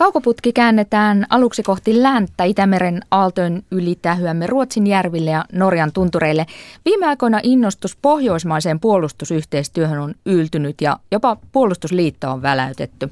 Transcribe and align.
Kaukoputki 0.00 0.52
käännetään 0.52 1.26
aluksi 1.30 1.62
kohti 1.62 2.02
länttä 2.02 2.44
Itämeren 2.44 3.00
aaltojen 3.10 3.62
yli 3.70 3.98
tähyämme 4.02 4.46
Ruotsin 4.46 4.86
järville 4.86 5.30
ja 5.30 5.44
Norjan 5.52 5.92
tuntureille. 5.92 6.46
Viime 6.84 7.06
aikoina 7.06 7.40
innostus 7.42 7.96
pohjoismaiseen 7.96 8.80
puolustusyhteistyöhön 8.80 9.98
on 9.98 10.14
yltynyt 10.26 10.80
ja 10.80 10.98
jopa 11.10 11.36
puolustusliitto 11.52 12.30
on 12.30 12.42
väläytetty. 12.42 13.10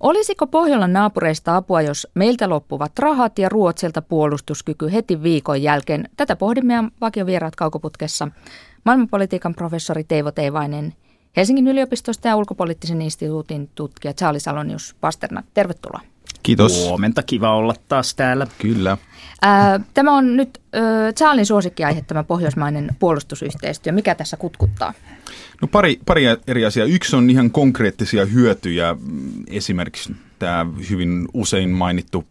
Olisiko 0.00 0.46
Pohjolan 0.46 0.92
naapureista 0.92 1.56
apua, 1.56 1.82
jos 1.82 2.08
meiltä 2.14 2.48
loppuvat 2.48 2.98
rahat 2.98 3.38
ja 3.38 3.48
Ruotsilta 3.48 4.02
puolustuskyky 4.02 4.92
heti 4.92 5.22
viikon 5.22 5.62
jälkeen? 5.62 6.08
Tätä 6.16 6.36
pohdimme 6.36 6.74
vakiovieraat 7.00 7.56
Kaukoputkessa. 7.56 8.28
Maailmanpolitiikan 8.84 9.54
professori 9.54 10.04
Teivo 10.04 10.30
Teivainen 10.30 10.94
Helsingin 11.36 11.68
yliopistosta 11.68 12.28
ja 12.28 12.36
ulkopoliittisen 12.36 13.02
instituutin 13.02 13.70
tutkija 13.74 14.14
Charles 14.14 14.48
Alonius 14.48 14.96
Pasternak. 15.00 15.44
Tervetuloa. 15.54 16.11
Kiitos. 16.42 16.86
Huomenta, 16.88 17.22
kiva 17.22 17.54
olla 17.54 17.74
taas 17.88 18.14
täällä. 18.14 18.46
Kyllä. 18.58 18.98
Tämä 19.94 20.16
on 20.16 20.36
nyt 20.36 20.60
Charlin 21.16 21.46
suosikkiaihe, 21.46 22.02
tämä 22.02 22.24
pohjoismainen 22.24 22.90
puolustusyhteistyö. 22.98 23.92
Mikä 23.92 24.14
tässä 24.14 24.36
kutkuttaa? 24.36 24.94
No 25.62 25.68
pari, 25.68 26.00
pari 26.06 26.24
eri 26.46 26.64
asiaa. 26.64 26.86
Yksi 26.86 27.16
on 27.16 27.30
ihan 27.30 27.50
konkreettisia 27.50 28.24
hyötyjä. 28.24 28.96
Esimerkiksi 29.46 30.16
tämä 30.38 30.66
hyvin 30.90 31.28
usein 31.34 31.70
mainittu 31.70 32.24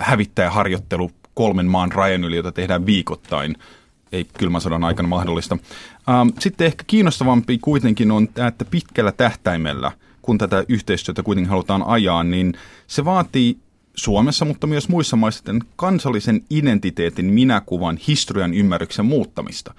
hävittäjäharjoittelu 0.00 1.10
kolmen 1.34 1.66
maan 1.66 1.92
rajan 1.92 2.24
yli, 2.24 2.36
jota 2.36 2.52
tehdään 2.52 2.86
viikoittain– 2.86 3.56
ei 4.12 4.26
kylmän 4.38 4.60
sodan 4.60 4.84
aikana 4.84 5.08
mahdollista. 5.08 5.58
Ähm, 6.08 6.28
sitten 6.38 6.66
ehkä 6.66 6.84
kiinnostavampi 6.86 7.58
kuitenkin 7.58 8.10
on 8.10 8.28
tämä, 8.28 8.48
että 8.48 8.64
pitkällä 8.64 9.12
tähtäimellä, 9.12 9.92
kun 10.28 10.38
tätä 10.38 10.64
yhteistyötä 10.68 11.22
kuitenkin 11.22 11.50
halutaan 11.50 11.82
ajaa, 11.86 12.24
niin 12.24 12.54
se 12.86 13.04
vaatii 13.04 13.58
Suomessa, 13.94 14.44
mutta 14.44 14.66
myös 14.66 14.88
muissa 14.88 15.16
maissa 15.16 15.44
kansallisen 15.76 16.44
identiteetin, 16.50 17.26
minäkuvan, 17.26 17.96
historian 18.08 18.54
ymmärryksen 18.54 19.04
muuttamista. 19.06 19.74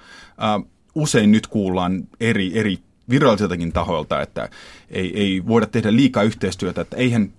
Usein 0.94 1.32
nyt 1.32 1.46
kuullaan 1.46 2.08
eri, 2.20 2.58
eri 2.58 2.78
virallisiltakin 3.10 3.72
tahoilta, 3.72 4.20
että 4.20 4.48
ei, 4.90 5.20
ei 5.20 5.46
voida 5.46 5.66
tehdä 5.66 5.96
liikaa 5.96 6.22
yhteistyötä, 6.22 6.80
että 6.80 6.96
eihän 6.96 7.32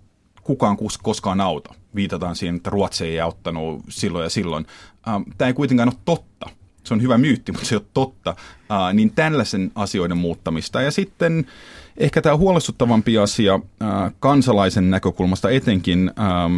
kukaan 0.43 0.77
koskaan 1.03 1.41
auta. 1.41 1.73
Viitataan 1.95 2.35
siihen, 2.35 2.55
että 2.55 2.69
Ruotsi 2.69 3.05
ei 3.05 3.19
auttanut 3.19 3.83
silloin 3.89 4.23
ja 4.23 4.29
silloin. 4.29 4.65
Tämä 5.37 5.47
ei 5.47 5.53
kuitenkaan 5.53 5.89
ole 5.89 5.97
totta 6.05 6.49
se 6.83 6.93
on 6.93 7.01
hyvä 7.01 7.17
myytti, 7.17 7.51
mutta 7.51 7.67
se 7.67 7.75
ei 7.75 7.77
ole 7.77 7.85
totta, 7.93 8.35
niin 8.93 9.11
tällaisen 9.11 9.71
asioiden 9.75 10.17
muuttamista. 10.17 10.81
Ja 10.81 10.91
sitten 10.91 11.45
ehkä 11.97 12.21
tämä 12.21 12.37
huolestuttavampi 12.37 13.17
asia 13.17 13.59
ää, 13.79 14.11
kansalaisen 14.19 14.89
näkökulmasta 14.89 15.49
etenkin 15.49 16.11
ää, 16.15 16.49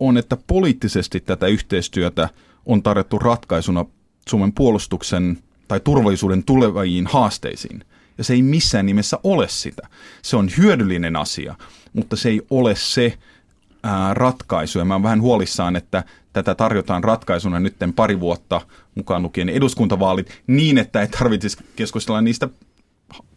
on, 0.00 0.16
että 0.16 0.36
poliittisesti 0.46 1.20
tätä 1.20 1.46
yhteistyötä 1.46 2.28
on 2.66 2.82
tarjottu 2.82 3.18
ratkaisuna 3.18 3.84
Suomen 4.28 4.52
puolustuksen 4.52 5.38
tai 5.68 5.80
turvallisuuden 5.80 6.44
tuleviin 6.44 7.06
haasteisiin. 7.06 7.84
Ja 8.18 8.24
se 8.24 8.32
ei 8.32 8.42
missään 8.42 8.86
nimessä 8.86 9.18
ole 9.24 9.48
sitä. 9.48 9.88
Se 10.22 10.36
on 10.36 10.50
hyödyllinen 10.58 11.16
asia, 11.16 11.54
mutta 11.92 12.16
se 12.16 12.28
ei 12.28 12.42
ole 12.50 12.74
se 12.76 13.18
ää, 13.82 14.14
ratkaisu. 14.14 14.78
Ja 14.78 14.84
mä 14.84 14.94
oon 14.94 15.02
vähän 15.02 15.20
huolissaan, 15.20 15.76
että 15.76 16.04
tätä 16.32 16.54
tarjotaan 16.54 17.04
ratkaisuna 17.04 17.60
nyt 17.60 17.76
pari 17.96 18.20
vuotta 18.20 18.60
mukaan 18.94 19.22
lukien 19.22 19.48
eduskuntavaalit 19.48 20.42
niin, 20.46 20.78
että 20.78 21.00
ei 21.00 21.08
tarvitsisi 21.08 21.58
keskustella 21.76 22.20
niistä 22.20 22.48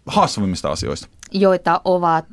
haastavimmista 0.08 0.72
asioista. 0.72 1.08
Joita 1.32 1.82
ovat? 1.86 2.26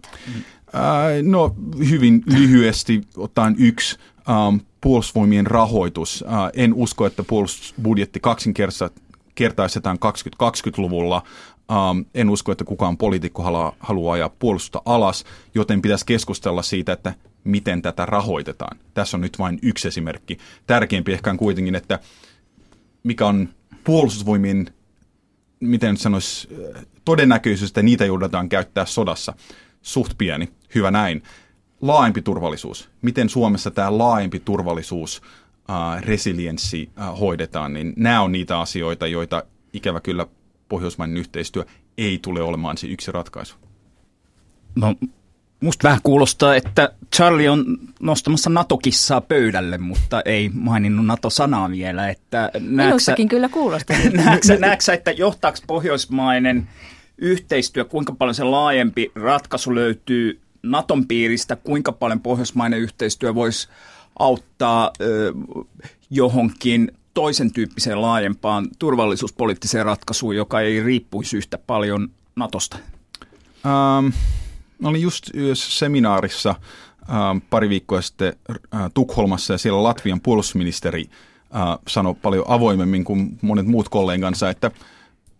Ää, 0.72 1.08
no 1.22 1.56
hyvin 1.90 2.22
lyhyesti 2.26 3.00
ottaen 3.16 3.54
yksi 3.58 3.96
ähm, 4.30 4.56
puolustusvoimien 4.80 5.46
rahoitus. 5.46 6.24
Äh, 6.26 6.50
en 6.54 6.74
usko, 6.74 7.06
että 7.06 7.22
puolustusbudjetti 7.22 8.20
kaksinkertaistetaan 8.20 9.98
2020-luvulla. 10.04 11.22
Ähm, 11.70 12.00
en 12.14 12.30
usko, 12.30 12.52
että 12.52 12.64
kukaan 12.64 12.96
poliitikko 12.96 13.42
haluaa, 13.42 13.72
haluaa 13.80 14.14
ajaa 14.14 14.28
puolustusta 14.28 14.82
alas, 14.84 15.24
joten 15.54 15.82
pitäisi 15.82 16.06
keskustella 16.06 16.62
siitä, 16.62 16.92
että 16.92 17.14
miten 17.44 17.82
tätä 17.82 18.06
rahoitetaan. 18.06 18.78
Tässä 18.94 19.16
on 19.16 19.20
nyt 19.20 19.38
vain 19.38 19.58
yksi 19.62 19.88
esimerkki. 19.88 20.38
Tärkeämpi 20.66 21.12
ehkä 21.12 21.30
on 21.30 21.36
kuitenkin, 21.36 21.74
että 21.74 21.98
mikä 23.02 23.26
on 23.26 23.48
puolustusvoimien, 23.84 24.66
miten 25.60 25.96
sanoisi, 25.96 26.48
todennäköisyys, 27.04 27.70
että 27.70 27.82
niitä 27.82 28.04
joudutaan 28.04 28.48
käyttää 28.48 28.86
sodassa. 28.86 29.34
Suht 29.82 30.12
pieni, 30.18 30.48
hyvä 30.74 30.90
näin. 30.90 31.22
Laajempi 31.80 32.22
turvallisuus. 32.22 32.90
Miten 33.02 33.28
Suomessa 33.28 33.70
tämä 33.70 33.98
laajempi 33.98 34.40
turvallisuus, 34.40 35.22
äh, 35.70 36.02
resilienssi 36.02 36.90
äh, 37.00 37.20
hoidetaan, 37.20 37.72
niin 37.72 37.92
nämä 37.96 38.22
on 38.22 38.32
niitä 38.32 38.60
asioita, 38.60 39.06
joita 39.06 39.42
ikävä 39.72 40.00
kyllä 40.00 40.26
pohjoismainen 40.68 41.16
yhteistyö 41.16 41.64
ei 41.98 42.18
tule 42.22 42.42
olemaan 42.42 42.78
se 42.78 42.86
yksi 42.86 43.12
ratkaisu. 43.12 43.54
No 44.74 44.94
Musta 45.60 45.88
vähän 45.88 46.00
kuulostaa, 46.02 46.56
että 46.56 46.92
Charlie 47.16 47.48
on 47.48 47.78
nostamassa 48.00 48.50
NATO-kissaa 48.50 49.20
pöydälle, 49.20 49.78
mutta 49.78 50.22
ei 50.24 50.50
maininnut 50.54 51.06
NATO-sanaa 51.06 51.70
vielä. 51.70 52.08
Että 52.08 52.50
Minussakin 52.60 53.28
kyllä 53.28 53.48
kuulostaa. 53.48 53.96
Näetkö, 54.12 54.58
näetkö 54.58 54.92
että 54.92 55.10
johtaako 55.10 55.58
pohjoismainen 55.66 56.68
yhteistyö, 57.18 57.84
kuinka 57.84 58.12
paljon 58.12 58.34
se 58.34 58.44
laajempi 58.44 59.12
ratkaisu 59.14 59.74
löytyy 59.74 60.40
Naton 60.62 61.06
piiristä, 61.06 61.56
kuinka 61.56 61.92
paljon 61.92 62.20
pohjoismainen 62.20 62.80
yhteistyö 62.80 63.34
voisi 63.34 63.68
auttaa 64.18 64.90
ö, 65.00 65.32
johonkin 66.10 66.92
toisen 67.14 67.52
tyyppiseen 67.52 68.02
laajempaan 68.02 68.68
turvallisuuspoliittiseen 68.78 69.86
ratkaisuun, 69.86 70.36
joka 70.36 70.60
ei 70.60 70.82
riippuisi 70.82 71.36
yhtä 71.36 71.58
paljon 71.58 72.08
Natosta? 72.36 72.76
Um. 73.64 74.12
Mä 74.84 74.90
olin 74.90 75.02
just 75.02 75.30
seminaarissa 75.54 76.50
äh, 76.50 77.42
pari 77.50 77.68
viikkoa 77.68 78.00
sitten 78.00 78.32
äh, 78.74 78.80
Tukholmassa 78.94 79.54
ja 79.54 79.58
siellä 79.58 79.82
Latvian 79.82 80.20
puolustusministeri 80.20 81.04
äh, 81.56 81.78
sanoi 81.88 82.14
paljon 82.14 82.44
avoimemmin 82.48 83.04
kuin 83.04 83.38
monet 83.42 83.66
muut 83.66 83.88
kollegansa, 83.88 84.50
että 84.50 84.70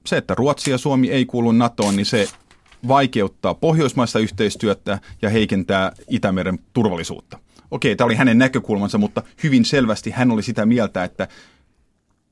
se, 0.06 0.16
että 0.16 0.34
Ruotsi 0.34 0.70
ja 0.70 0.78
Suomi 0.78 1.10
ei 1.10 1.26
kuulu 1.26 1.52
NATOon, 1.52 1.96
niin 1.96 2.06
se 2.06 2.28
vaikeuttaa 2.88 3.54
pohjoismaista 3.54 4.18
yhteistyötä 4.18 4.98
ja 5.22 5.30
heikentää 5.30 5.92
Itämeren 6.08 6.58
turvallisuutta. 6.72 7.38
Okei, 7.70 7.96
tämä 7.96 8.06
oli 8.06 8.14
hänen 8.14 8.38
näkökulmansa, 8.38 8.98
mutta 8.98 9.22
hyvin 9.42 9.64
selvästi 9.64 10.10
hän 10.10 10.30
oli 10.30 10.42
sitä 10.42 10.66
mieltä, 10.66 11.04
että 11.04 11.28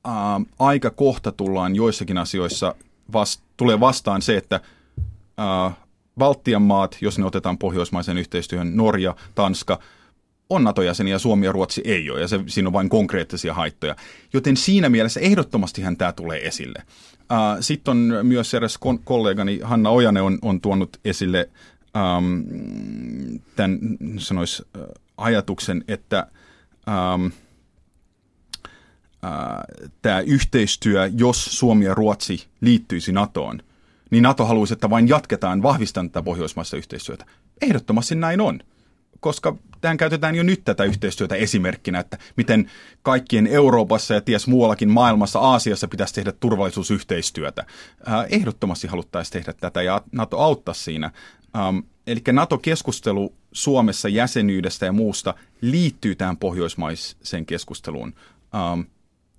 ää, 0.03 0.41
aika 0.59 0.89
kohta 0.89 1.31
tullaan 1.31 1.75
joissakin 1.75 2.17
asioissa, 2.17 2.75
vast, 3.13 3.41
tulee 3.57 3.79
vastaan 3.79 4.21
se, 4.21 4.37
että 4.37 4.59
ää, 5.37 5.82
Baltian 6.17 6.61
maat, 6.61 6.97
jos 7.01 7.19
ne 7.19 7.25
otetaan 7.25 7.57
pohjoismaisen 7.57 8.17
yhteistyöhön, 8.17 8.75
Norja, 8.75 9.15
Tanska, 9.35 9.79
on 10.49 10.63
NATO-jäseniä, 10.63 11.19
Suomi 11.19 11.45
ja 11.45 11.51
Ruotsi 11.51 11.81
ei 11.85 12.09
ole, 12.09 12.21
ja 12.21 12.27
se, 12.27 12.39
siinä 12.47 12.69
on 12.69 12.73
vain 12.73 12.89
konkreettisia 12.89 13.53
haittoja. 13.53 13.95
Joten 14.33 14.57
siinä 14.57 14.89
mielessä 14.89 15.19
ehdottomastihan 15.19 15.97
tämä 15.97 16.11
tulee 16.11 16.47
esille. 16.47 16.83
Sitten 17.59 17.91
on 17.91 18.19
myös 18.23 18.53
eräs 18.53 18.79
kollegani 19.03 19.59
Hanna 19.63 19.89
Ojane 19.89 20.21
on, 20.21 20.39
on 20.41 20.61
tuonut 20.61 20.99
esille 21.05 21.49
um, 22.17 22.43
tämän 23.55 23.79
sanois, 24.17 24.63
ajatuksen, 25.17 25.83
että 25.87 26.27
um, 27.15 27.25
uh, 27.25 27.31
tämä 30.01 30.19
yhteistyö, 30.19 31.09
jos 31.17 31.45
Suomi 31.45 31.85
ja 31.85 31.93
Ruotsi 31.93 32.43
liittyisi 32.61 33.11
NATOon– 33.11 33.59
niin 34.13 34.23
NATO 34.23 34.45
haluaisi, 34.45 34.73
että 34.73 34.89
vain 34.89 35.07
jatketaan 35.07 35.63
vahvistamaan 35.63 36.09
tätä 36.09 36.23
pohjoismaista 36.23 36.77
yhteistyötä. 36.77 37.25
Ehdottomasti 37.61 38.15
näin 38.15 38.41
on, 38.41 38.59
koska 39.19 39.57
tähän 39.81 39.97
käytetään 39.97 40.35
jo 40.35 40.43
nyt 40.43 40.61
tätä 40.65 40.83
yhteistyötä 40.83 41.35
esimerkkinä, 41.35 41.99
että 41.99 42.17
miten 42.37 42.71
kaikkien 43.01 43.47
Euroopassa 43.47 44.13
ja 44.13 44.21
ties 44.21 44.47
muuallakin 44.47 44.89
maailmassa, 44.89 45.39
Aasiassa 45.39 45.87
pitäisi 45.87 46.13
tehdä 46.13 46.31
turvallisuusyhteistyötä. 46.31 47.65
Ehdottomasti 48.29 48.87
haluttaisiin 48.87 49.33
tehdä 49.33 49.53
tätä 49.53 49.81
ja 49.81 50.01
NATO 50.11 50.39
auttaa 50.39 50.73
siinä. 50.73 51.11
Eli 52.07 52.21
NATO-keskustelu 52.31 53.33
Suomessa 53.51 54.09
jäsenyydestä 54.09 54.85
ja 54.85 54.91
muusta 54.91 55.33
liittyy 55.61 56.15
tähän 56.15 56.37
pohjoismaiseen 56.37 57.45
keskusteluun 57.45 58.13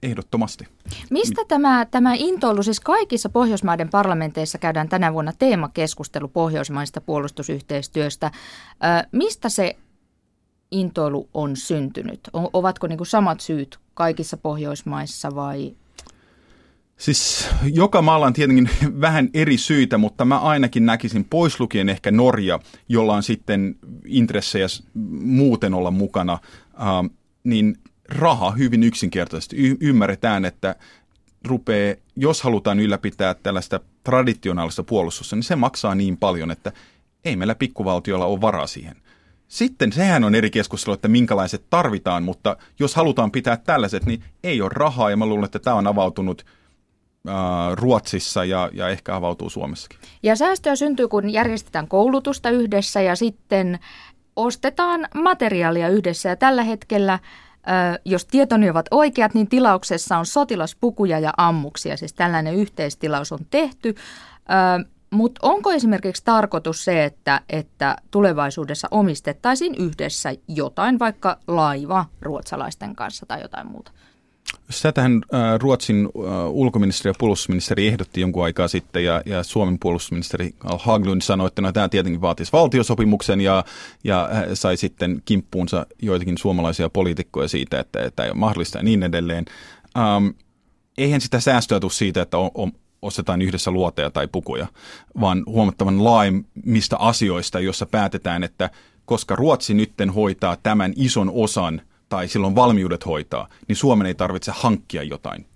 ehdottomasti. 0.04 0.68
Mistä 1.10 1.42
tämä, 1.48 1.86
tämä 1.90 2.14
intoilu, 2.14 2.62
siis 2.62 2.80
kaikissa 2.80 3.28
Pohjoismaiden 3.28 3.88
parlamenteissa 3.88 4.58
käydään 4.58 4.88
tänä 4.88 5.12
vuonna 5.12 5.32
teemakeskustelu 5.38 6.28
pohjoismaista 6.28 7.00
puolustusyhteistyöstä. 7.00 8.30
Ö, 8.72 9.08
mistä 9.12 9.48
se 9.48 9.76
intoilu 10.70 11.28
on 11.34 11.56
syntynyt? 11.56 12.20
O, 12.32 12.50
ovatko 12.52 12.86
niin 12.86 13.06
samat 13.06 13.40
syyt 13.40 13.78
kaikissa 13.94 14.36
Pohjoismaissa 14.36 15.34
vai? 15.34 15.74
Siis 16.96 17.48
joka 17.72 18.02
maalla 18.02 18.26
on 18.26 18.32
tietenkin 18.32 18.70
vähän 19.00 19.28
eri 19.34 19.58
syitä, 19.58 19.98
mutta 19.98 20.24
mä 20.24 20.38
ainakin 20.38 20.86
näkisin 20.86 21.24
poislukien 21.24 21.88
ehkä 21.88 22.10
Norja, 22.10 22.60
jolla 22.88 23.14
on 23.14 23.22
sitten 23.22 23.76
intressejä 24.06 24.66
muuten 25.20 25.74
olla 25.74 25.90
mukana, 25.90 26.32
äh, 26.32 27.10
niin 27.44 27.76
raha 28.08 28.50
hyvin 28.50 28.82
yksinkertaisesti. 28.82 29.56
Y- 29.56 29.76
ymmärretään, 29.80 30.44
että 30.44 30.76
rupeaa, 31.46 31.94
jos 32.16 32.42
halutaan 32.42 32.80
ylläpitää 32.80 33.34
tällaista 33.34 33.80
traditionaalista 34.04 34.82
puolustusta, 34.82 35.36
niin 35.36 35.42
se 35.42 35.56
maksaa 35.56 35.94
niin 35.94 36.16
paljon, 36.16 36.50
että 36.50 36.72
ei 37.24 37.36
meillä 37.36 37.54
pikkuvaltiolla 37.54 38.26
ole 38.26 38.40
varaa 38.40 38.66
siihen. 38.66 38.96
Sitten 39.48 39.92
sehän 39.92 40.24
on 40.24 40.34
eri 40.34 40.50
keskustelu, 40.50 40.94
että 40.94 41.08
minkälaiset 41.08 41.64
tarvitaan, 41.70 42.22
mutta 42.22 42.56
jos 42.78 42.94
halutaan 42.94 43.30
pitää 43.30 43.56
tällaiset, 43.56 44.06
niin 44.06 44.24
ei 44.42 44.62
ole 44.62 44.70
rahaa 44.74 45.10
ja 45.10 45.16
mä 45.16 45.26
luulen, 45.26 45.44
että 45.44 45.58
tämä 45.58 45.76
on 45.76 45.86
avautunut 45.86 46.44
Ruotsissa 47.74 48.44
ja, 48.44 48.70
ja 48.72 48.88
ehkä 48.88 49.16
avautuu 49.16 49.50
Suomessakin. 49.50 49.98
Ja 50.22 50.36
säästöä 50.36 50.76
syntyy, 50.76 51.08
kun 51.08 51.30
järjestetään 51.30 51.88
koulutusta 51.88 52.50
yhdessä 52.50 53.00
ja 53.00 53.16
sitten 53.16 53.78
ostetaan 54.36 55.08
materiaalia 55.14 55.88
yhdessä. 55.88 56.28
Ja 56.28 56.36
tällä 56.36 56.62
hetkellä 56.62 57.18
jos 58.04 58.26
tietoni 58.26 58.70
ovat 58.70 58.86
oikeat, 58.90 59.34
niin 59.34 59.48
tilauksessa 59.48 60.18
on 60.18 60.26
sotilaspukuja 60.26 61.18
ja 61.18 61.32
ammuksia, 61.36 61.96
siis 61.96 62.12
tällainen 62.12 62.54
yhteistilaus 62.54 63.32
on 63.32 63.46
tehty. 63.50 63.94
Mutta 65.10 65.40
onko 65.42 65.72
esimerkiksi 65.72 66.24
tarkoitus 66.24 66.84
se, 66.84 67.04
että, 67.04 67.40
että 67.48 67.96
tulevaisuudessa 68.10 68.88
omistettaisiin 68.90 69.74
yhdessä 69.74 70.34
jotain, 70.48 70.98
vaikka 70.98 71.38
laiva 71.46 72.04
ruotsalaisten 72.20 72.96
kanssa 72.96 73.26
tai 73.26 73.42
jotain 73.42 73.66
muuta? 73.66 73.92
Tätähän 74.82 75.22
Ruotsin 75.58 76.08
ulkoministeri 76.48 77.10
ja 77.10 77.14
puolustusministeri 77.18 77.88
ehdotti 77.88 78.20
jonkun 78.20 78.44
aikaa 78.44 78.68
sitten 78.68 79.04
ja, 79.04 79.22
ja 79.26 79.42
Suomen 79.42 79.78
puolustusministeri 79.78 80.54
Al 80.64 80.78
Haglund 80.78 81.22
sanoi, 81.22 81.46
että 81.46 81.62
no, 81.62 81.72
tämä 81.72 81.88
tietenkin 81.88 82.20
vaatisi 82.20 82.52
valtiosopimuksen 82.52 83.40
ja, 83.40 83.64
ja 84.04 84.28
sai 84.54 84.76
sitten 84.76 85.22
kimppuunsa 85.24 85.86
joitakin 86.02 86.38
suomalaisia 86.38 86.90
poliitikkoja 86.90 87.48
siitä, 87.48 87.80
että 87.80 88.10
tämä 88.16 88.24
ei 88.24 88.30
ole 88.30 88.38
mahdollista 88.38 88.78
ja 88.78 88.84
niin 88.84 89.02
edelleen. 89.02 89.44
Ähm, 89.98 90.26
eihän 90.98 91.20
sitä 91.20 91.40
säästöä 91.40 91.80
tule 91.80 91.92
siitä, 91.92 92.22
että 92.22 92.38
on, 92.38 92.50
on, 92.54 92.72
ostetaan 93.02 93.42
yhdessä 93.42 93.70
luoteja 93.70 94.10
tai 94.10 94.28
pukuja, 94.32 94.66
vaan 95.20 95.42
huomattavan 95.46 96.04
laajemmista 96.04 96.96
asioista, 96.98 97.60
jossa 97.60 97.86
päätetään, 97.86 98.44
että 98.44 98.70
koska 99.04 99.36
Ruotsi 99.36 99.74
nytten 99.74 100.10
hoitaa 100.10 100.56
tämän 100.62 100.92
ison 100.96 101.30
osan– 101.34 101.80
tai 102.08 102.28
silloin 102.28 102.54
valmiudet 102.54 103.06
hoitaa, 103.06 103.48
niin 103.68 103.76
Suomen 103.76 104.06
ei 104.06 104.14
tarvitse 104.14 104.52
hankkia 104.54 105.02
jotain 105.02 105.46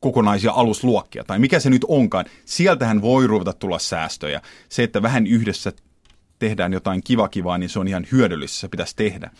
kokonaisia 0.00 0.52
alusluokkia 0.52 1.24
tai 1.24 1.38
mikä 1.38 1.60
se 1.60 1.70
nyt 1.70 1.84
onkaan. 1.88 2.24
Sieltähän 2.44 3.02
voi 3.02 3.26
ruveta 3.26 3.52
tulla 3.52 3.78
säästöjä. 3.78 4.42
Se, 4.68 4.82
että 4.82 5.02
vähän 5.02 5.26
yhdessä 5.26 5.72
tehdään 6.38 6.72
jotain 6.72 7.00
kivakivaa, 7.04 7.58
niin 7.58 7.70
se 7.70 7.78
on 7.78 7.88
ihan 7.88 8.06
hyödyllistä, 8.12 8.58
se 8.58 8.68
pitäisi 8.68 8.96
tehdä. 8.96 9.30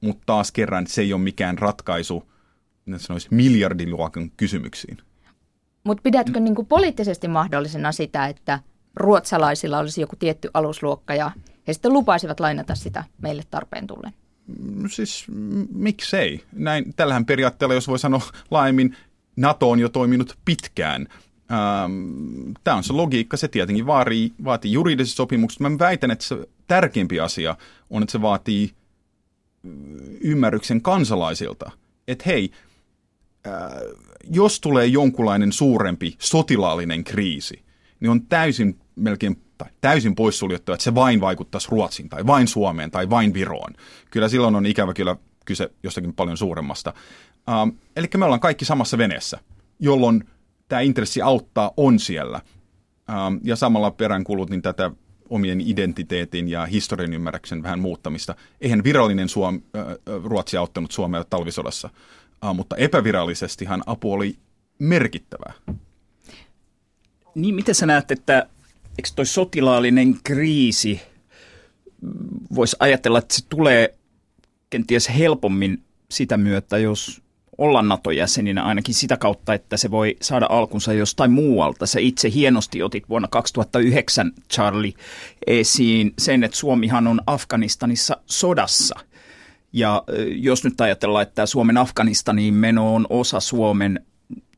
Mutta 0.00 0.22
taas 0.26 0.52
kerran 0.52 0.86
se 0.86 1.02
ei 1.02 1.12
ole 1.12 1.22
mikään 1.22 1.58
ratkaisu 1.58 2.32
sanoisi, 2.96 3.28
miljardiluokan 3.30 4.30
kysymyksiin. 4.36 4.98
Mutta 5.84 6.02
pidätkö 6.02 6.40
niin 6.40 6.54
kuin 6.54 6.66
poliittisesti 6.66 7.28
mahdollisena 7.28 7.92
sitä, 7.92 8.26
että 8.26 8.60
ruotsalaisilla 8.96 9.78
olisi 9.78 10.00
joku 10.00 10.16
tietty 10.16 10.50
alusluokka 10.54 11.14
ja 11.14 11.30
he 11.68 11.72
sitten 11.72 11.92
lupaisivat 11.92 12.40
lainata 12.40 12.74
sitä 12.74 13.04
meille 13.22 13.42
tarpeen 13.50 13.86
tullen? 13.86 14.12
Siis 14.90 15.24
miksei? 15.74 16.44
Näin, 16.52 16.94
tällähän 16.96 17.26
periaatteella, 17.26 17.74
jos 17.74 17.88
voi 17.88 17.98
sanoa 17.98 18.20
laajemmin, 18.50 18.96
NATO 19.36 19.70
on 19.70 19.78
jo 19.78 19.88
toiminut 19.88 20.38
pitkään. 20.44 21.08
Ähm, 21.52 22.52
Tämä 22.64 22.76
on 22.76 22.84
se 22.84 22.92
logiikka, 22.92 23.36
se 23.36 23.48
tietenkin 23.48 23.86
vaatii, 23.86 24.32
vaatii 24.44 24.72
juridiset 24.72 25.16
sopimukset. 25.16 25.60
Mä 25.60 25.70
väitän, 25.78 26.10
että 26.10 26.24
se 26.24 26.36
tärkeimpi 26.66 27.20
asia 27.20 27.56
on, 27.90 28.02
että 28.02 28.12
se 28.12 28.22
vaatii 28.22 28.70
ymmärryksen 30.20 30.82
kansalaisilta. 30.82 31.70
Että 32.08 32.24
hei, 32.26 32.50
äh, 33.46 33.52
jos 34.30 34.60
tulee 34.60 34.86
jonkunlainen 34.86 35.52
suurempi 35.52 36.16
sotilaallinen 36.18 37.04
kriisi, 37.04 37.62
niin 38.00 38.10
on 38.10 38.26
täysin 38.26 38.78
melkein 38.96 39.42
tai 39.62 39.70
täysin 39.80 40.14
poissuljettu, 40.14 40.72
että 40.72 40.84
se 40.84 40.94
vain 40.94 41.20
vaikuttaisi 41.20 41.68
Ruotsiin 41.70 42.08
tai 42.08 42.26
vain 42.26 42.48
Suomeen 42.48 42.90
tai 42.90 43.10
vain 43.10 43.34
Viroon. 43.34 43.72
Kyllä 44.10 44.28
silloin 44.28 44.54
on 44.54 44.66
ikävä 44.66 44.94
kyllä 44.94 45.16
kyse 45.44 45.70
jostakin 45.82 46.14
paljon 46.14 46.36
suuremmasta. 46.36 46.94
Ähm, 47.48 47.68
eli 47.96 48.06
me 48.16 48.24
ollaan 48.24 48.40
kaikki 48.40 48.64
samassa 48.64 48.98
veneessä, 48.98 49.38
jolloin 49.80 50.24
tämä 50.68 50.80
intressi 50.80 51.22
auttaa 51.22 51.70
on 51.76 51.98
siellä. 51.98 52.40
Ähm, 53.10 53.36
ja 53.44 53.56
samalla 53.56 53.90
peräänkuulutin 53.90 54.62
tätä 54.62 54.90
omien 55.30 55.60
identiteetin 55.60 56.48
ja 56.48 56.66
historian 56.66 57.14
ymmärryksen 57.14 57.62
vähän 57.62 57.78
muuttamista. 57.78 58.34
Eihän 58.60 58.84
virallinen 58.84 59.28
Suom, 59.28 59.60
äh, 59.76 59.86
Ruotsi 60.24 60.56
auttanut 60.56 60.92
Suomea 60.92 61.24
talvisodassa, 61.24 61.90
äh, 62.44 62.54
mutta 62.54 62.76
epävirallisestihan 62.76 63.82
apu 63.86 64.12
oli 64.12 64.36
merkittävää. 64.78 65.52
Niin, 67.34 67.54
miten 67.54 67.74
sä 67.74 67.86
näet, 67.86 68.10
että 68.10 68.46
eikö 68.98 69.08
toi 69.16 69.26
sotilaallinen 69.26 70.16
kriisi, 70.24 71.00
voisi 72.54 72.76
ajatella, 72.80 73.18
että 73.18 73.34
se 73.34 73.46
tulee 73.48 73.94
kenties 74.70 75.08
helpommin 75.18 75.82
sitä 76.10 76.36
myötä, 76.36 76.78
jos 76.78 77.22
olla 77.58 77.82
NATO-jäseninä 77.82 78.62
ainakin 78.62 78.94
sitä 78.94 79.16
kautta, 79.16 79.54
että 79.54 79.76
se 79.76 79.90
voi 79.90 80.16
saada 80.20 80.46
alkunsa 80.50 80.92
jostain 80.92 81.30
muualta. 81.30 81.86
Se 81.86 82.00
itse 82.00 82.30
hienosti 82.30 82.82
otit 82.82 83.08
vuonna 83.08 83.28
2009, 83.28 84.32
Charlie, 84.52 84.92
esiin 85.46 86.12
sen, 86.18 86.44
että 86.44 86.56
Suomihan 86.56 87.06
on 87.06 87.20
Afganistanissa 87.26 88.16
sodassa. 88.26 88.94
Ja 89.72 90.04
jos 90.28 90.64
nyt 90.64 90.80
ajatellaan, 90.80 91.22
että 91.22 91.46
Suomen 91.46 91.76
Afganistaniin 91.76 92.54
meno 92.54 92.94
on 92.94 93.06
osa 93.10 93.40
Suomen 93.40 94.06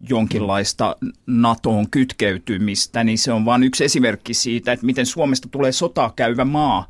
jonkinlaista 0.09 0.97
NATOon 1.27 1.91
kytkeytymistä, 1.91 3.05
niin 3.05 3.19
se 3.19 3.33
on 3.33 3.45
vain 3.45 3.63
yksi 3.63 3.85
esimerkki 3.85 4.35
siitä, 4.35 4.73
että 4.73 4.87
miten 4.87 5.07
Suomesta 5.07 5.49
tulee 5.49 5.73
sotaa 5.73 6.13
käyvä 6.17 6.45
maa 6.45 6.87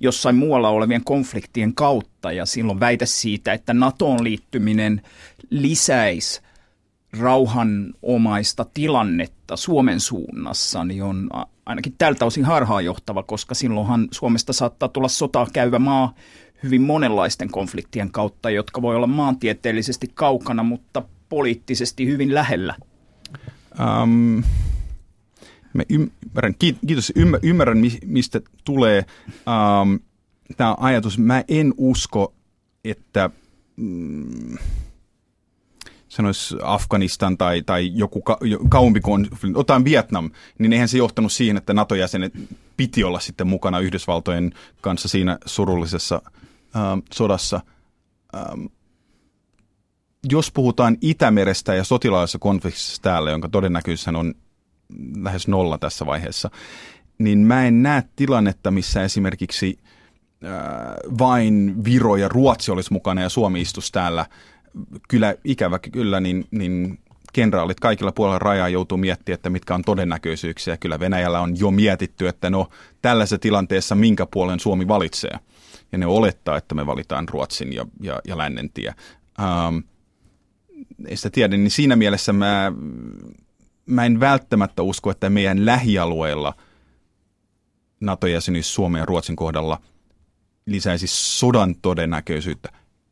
jossain 0.00 0.36
muualla 0.36 0.68
olevien 0.68 1.04
konfliktien 1.04 1.74
kautta. 1.74 2.32
Ja 2.32 2.46
silloin 2.46 2.80
väitä 2.80 3.06
siitä, 3.06 3.52
että 3.52 3.74
NATOon 3.74 4.24
liittyminen 4.24 5.02
lisäisi 5.50 6.40
rauhanomaista 7.18 8.66
tilannetta 8.74 9.56
Suomen 9.56 10.00
suunnassa, 10.00 10.84
niin 10.84 11.02
on 11.02 11.30
ainakin 11.66 11.94
tältä 11.98 12.24
osin 12.24 12.44
harhaanjohtava, 12.44 13.22
koska 13.22 13.54
silloinhan 13.54 14.08
Suomesta 14.10 14.52
saattaa 14.52 14.88
tulla 14.88 15.08
sotaa 15.08 15.46
käyvä 15.52 15.78
maa 15.78 16.14
hyvin 16.62 16.82
monenlaisten 16.82 17.50
konfliktien 17.50 18.10
kautta, 18.10 18.50
jotka 18.50 18.82
voi 18.82 18.96
olla 18.96 19.06
maantieteellisesti 19.06 20.10
kaukana, 20.14 20.62
mutta 20.62 21.02
poliittisesti 21.28 22.06
hyvin 22.06 22.34
lähellä? 22.34 22.76
Um, 24.02 24.42
mä 25.72 25.82
ymmärrän, 25.88 26.54
kiitos, 26.86 27.12
ymmärrän 27.42 27.78
mistä 28.06 28.40
tulee 28.64 29.04
um, 29.82 30.00
tämä 30.56 30.76
ajatus. 30.78 31.18
Mä 31.18 31.44
en 31.48 31.74
usko, 31.76 32.34
että 32.84 33.30
mm, 33.76 34.56
sanoisi 36.08 36.56
Afganistan 36.62 37.38
tai, 37.38 37.62
tai 37.62 37.90
joku 37.94 38.22
ka, 38.22 38.38
kauempi 38.68 39.00
konflikti, 39.00 39.46
otetaan 39.54 39.84
Vietnam, 39.84 40.30
niin 40.58 40.72
eihän 40.72 40.88
se 40.88 40.98
johtanut 40.98 41.32
siihen, 41.32 41.56
että 41.56 41.74
NATO-jäsenet 41.74 42.32
piti 42.76 43.04
olla 43.04 43.20
sitten 43.20 43.46
mukana 43.46 43.80
Yhdysvaltojen 43.80 44.52
kanssa 44.80 45.08
siinä 45.08 45.38
surullisessa 45.46 46.22
ähm, 46.76 46.98
sodassa. 47.12 47.60
Ähm, 48.36 48.66
jos 50.30 50.50
puhutaan 50.50 50.96
Itämerestä 51.00 51.74
ja 51.74 51.84
sotilaallisesta 51.84 52.38
konfliktista 52.38 53.02
täällä, 53.02 53.30
jonka 53.30 53.48
todennäköisyys 53.48 54.08
on 54.08 54.34
lähes 55.22 55.48
nolla 55.48 55.78
tässä 55.78 56.06
vaiheessa, 56.06 56.50
niin 57.18 57.38
mä 57.38 57.66
en 57.66 57.82
näe 57.82 58.02
tilannetta, 58.16 58.70
missä 58.70 59.02
esimerkiksi 59.02 59.78
äh, 60.44 60.50
vain 61.18 61.84
Viro 61.84 62.16
ja 62.16 62.28
Ruotsi 62.28 62.70
olisi 62.70 62.92
mukana 62.92 63.22
ja 63.22 63.28
Suomi 63.28 63.60
istuisi 63.60 63.92
täällä. 63.92 64.26
Kyllä 65.08 65.34
ikävä 65.44 65.78
kyllä, 65.78 66.20
niin, 66.20 66.44
niin 66.50 66.98
kenraalit 67.32 67.80
kaikilla 67.80 68.12
puolilla 68.12 68.38
rajaa 68.38 68.68
joutuu 68.68 68.98
miettimään, 68.98 69.34
että 69.34 69.50
mitkä 69.50 69.74
on 69.74 69.82
todennäköisyyksiä. 69.82 70.76
Kyllä 70.76 71.00
Venäjällä 71.00 71.40
on 71.40 71.58
jo 71.58 71.70
mietitty, 71.70 72.28
että 72.28 72.50
no 72.50 72.68
tällaisessa 73.02 73.38
tilanteessa 73.38 73.94
minkä 73.94 74.26
puolen 74.26 74.60
Suomi 74.60 74.88
valitsee. 74.88 75.38
Ja 75.92 75.98
ne 75.98 76.06
olettaa, 76.06 76.56
että 76.56 76.74
me 76.74 76.86
valitaan 76.86 77.28
Ruotsin 77.28 77.72
ja, 77.72 77.86
ja, 78.00 78.20
ja 78.28 78.38
lännen 78.38 78.70
tie. 78.70 78.94
Ähm, 79.40 79.78
ei 81.08 81.16
sitä 81.16 81.30
tiedä, 81.30 81.56
niin 81.56 81.70
siinä 81.70 81.96
mielessä 81.96 82.32
mä, 82.32 82.72
mä 83.86 84.04
en 84.04 84.20
välttämättä 84.20 84.82
usko, 84.82 85.10
että 85.10 85.30
meidän 85.30 85.66
lähialueilla 85.66 86.54
NATO-jäsenyys 88.00 88.74
Suomen 88.74 88.98
ja 88.98 89.06
Ruotsin 89.06 89.36
kohdalla 89.36 89.80
lisäisi 90.66 91.06
sodan 91.08 91.74
todennäköisyyttä. 91.82 92.68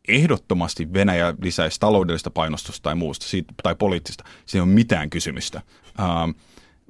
ehdottomasti 0.08 0.92
Venäjä 0.92 1.34
lisäisi 1.42 1.80
taloudellista 1.80 2.30
painostusta 2.30 2.82
tai 2.82 2.94
muusta, 2.94 3.26
tai 3.62 3.74
poliittista. 3.74 4.24
Se 4.46 4.58
ei 4.58 4.62
ole 4.62 4.68
mitään 4.68 5.10
kysymystä. 5.10 5.62
Ähm, 6.00 6.30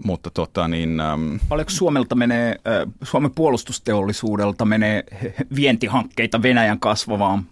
mutta 0.04 0.30
tota 0.30 0.68
niin... 0.68 1.00
Ähm, 1.00 1.36
Paljonko 1.48 1.70
Suomelta 1.70 2.14
menee, 2.14 2.50
äh, 2.50 2.92
Suomen 3.02 3.30
puolustusteollisuudelta 3.30 4.64
menee 4.64 5.04
vientihankkeita 5.54 6.42
Venäjän 6.42 6.80
kasvavaan 6.80 7.46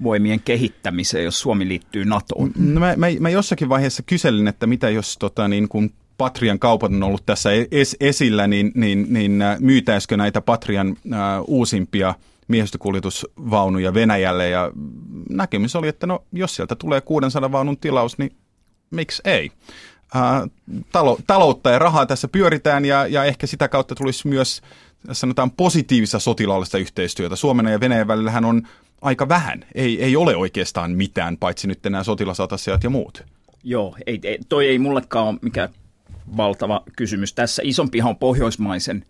puolustusvoimien 0.00 0.40
kehittämiseen, 0.40 1.24
jos 1.24 1.40
Suomi 1.40 1.68
liittyy 1.68 2.04
NATOon? 2.04 2.52
No 2.56 2.80
mä, 2.80 2.94
mä, 2.96 3.06
mä 3.20 3.30
jossakin 3.30 3.68
vaiheessa 3.68 4.02
kyselin, 4.02 4.48
että 4.48 4.66
mitä 4.66 4.90
jos 4.90 5.18
tota, 5.18 5.48
niin 5.48 5.68
kun 5.68 5.90
Patrian 6.18 6.58
kaupat 6.58 6.92
on 6.92 7.02
ollut 7.02 7.26
tässä 7.26 7.50
es, 7.70 7.96
esillä, 8.00 8.46
niin, 8.46 8.72
niin, 8.74 9.06
niin 9.08 9.42
äh, 9.42 9.60
myytäisikö 9.60 10.16
näitä 10.16 10.40
Patrian 10.40 10.96
äh, 11.12 11.18
uusimpia 11.46 12.14
miehistökuljetusvaunuja 12.48 13.94
Venäjälle 13.94 14.48
ja 14.48 14.70
näkemys 15.30 15.76
oli, 15.76 15.88
että 15.88 16.06
no 16.06 16.24
jos 16.32 16.56
sieltä 16.56 16.76
tulee 16.76 17.00
600 17.00 17.52
vaunun 17.52 17.78
tilaus, 17.78 18.18
niin 18.18 18.32
miksi 18.90 19.22
ei? 19.24 19.50
Äh, 20.16 20.50
talo, 20.92 21.18
taloutta 21.26 21.70
ja 21.70 21.78
rahaa 21.78 22.06
tässä 22.06 22.28
pyöritään 22.28 22.84
ja, 22.84 23.06
ja 23.06 23.24
ehkä 23.24 23.46
sitä 23.46 23.68
kautta 23.68 23.94
tulisi 23.94 24.28
myös 24.28 24.62
sanotaan 25.12 25.50
positiivista 25.50 26.18
sotilaallista 26.18 26.78
yhteistyötä. 26.78 27.36
Suomen 27.36 27.66
ja 27.66 27.80
Venäjän 27.80 28.08
välillähän 28.08 28.44
on 28.44 28.62
aika 29.00 29.28
vähän. 29.28 29.64
Ei, 29.74 30.04
ei 30.04 30.16
ole 30.16 30.36
oikeastaan 30.36 30.90
mitään, 30.90 31.36
paitsi 31.36 31.66
nyt 31.66 31.78
nämä 31.82 32.04
sotilasatasiat 32.04 32.84
ja 32.84 32.90
muut. 32.90 33.24
Joo, 33.64 33.96
ei, 34.06 34.20
ei, 34.22 34.38
toi 34.48 34.68
ei 34.68 34.78
mullekaan 34.78 35.28
ole 35.28 35.38
mikään 35.42 35.68
valtava 36.36 36.82
kysymys. 36.96 37.32
Tässä 37.32 37.62
isompihan 37.64 38.10
on 38.10 38.16
pohjoismaisen 38.16 39.04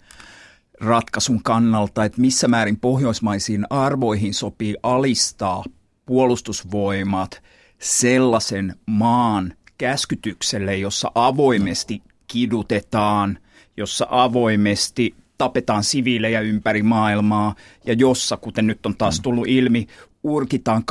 ratkaisun 0.80 1.42
kannalta, 1.42 2.04
että 2.04 2.20
missä 2.20 2.48
määrin 2.48 2.80
pohjoismaisiin 2.80 3.66
arvoihin 3.70 4.34
sopii 4.34 4.76
alistaa 4.82 5.64
puolustusvoimat 6.06 7.42
sellaisen 7.78 8.74
maan 8.86 9.54
käskytykselle, 9.78 10.76
jossa 10.76 11.12
avoimesti 11.14 12.02
kidutetaan, 12.28 13.38
jossa 13.76 14.06
avoimesti 14.10 15.14
tapetaan 15.40 15.84
siviilejä 15.84 16.40
ympäri 16.40 16.82
maailmaa 16.82 17.54
ja 17.86 17.92
jossa, 17.92 18.36
kuten 18.36 18.66
nyt 18.66 18.86
on 18.86 18.96
taas 18.96 19.18
mm. 19.18 19.22
tullut 19.22 19.48
ilmi, 19.48 19.86
urkitaan 20.22 20.84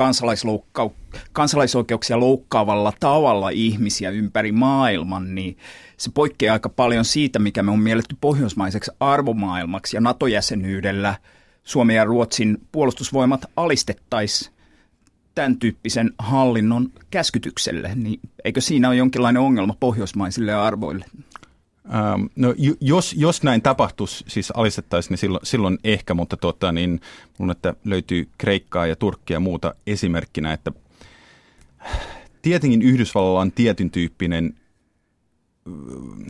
kansalaisoikeuksia 1.33 2.19
loukkaavalla 2.19 2.93
tavalla 2.99 3.49
ihmisiä 3.49 4.09
ympäri 4.09 4.51
maailman, 4.51 5.35
niin 5.35 5.57
se 5.97 6.11
poikkeaa 6.13 6.53
aika 6.53 6.69
paljon 6.69 7.05
siitä, 7.05 7.39
mikä 7.39 7.63
me 7.63 7.71
on 7.71 7.79
mielletty 7.79 8.17
pohjoismaiseksi 8.21 8.91
arvomaailmaksi 8.99 9.97
ja 9.97 10.01
NATO-jäsenyydellä 10.01 11.15
Suomen 11.63 11.95
ja 11.95 12.05
Ruotsin 12.05 12.57
puolustusvoimat 12.71 13.45
alistettaisiin 13.55 14.53
tämän 15.35 15.57
tyyppisen 15.57 16.11
hallinnon 16.19 16.91
käskytykselle, 17.11 17.91
niin 17.95 18.19
eikö 18.45 18.61
siinä 18.61 18.87
ole 18.87 18.95
jonkinlainen 18.95 19.41
ongelma 19.41 19.75
pohjoismaisille 19.79 20.53
arvoille? 20.53 21.05
Ähm, 21.93 22.25
no, 22.35 22.53
jos, 22.81 23.15
jos 23.17 23.43
näin 23.43 23.61
tapahtuisi, 23.61 24.23
siis 24.27 24.51
alistettaisiin, 24.51 25.11
niin 25.11 25.17
silloin, 25.17 25.45
silloin 25.45 25.77
ehkä, 25.83 26.13
mutta 26.13 26.37
tota, 26.37 26.71
niin, 26.71 27.01
mun, 27.37 27.51
että 27.51 27.73
löytyy 27.85 28.29
Kreikkaa 28.37 28.87
ja 28.87 28.95
Turkkia 28.95 29.35
ja 29.35 29.39
muuta 29.39 29.75
esimerkkinä, 29.87 30.53
että 30.53 30.71
tietenkin 32.41 32.81
Yhdysvalloilla 32.81 33.41
on 33.41 33.51
tietyn 33.51 33.91
tyyppinen, 33.91 34.55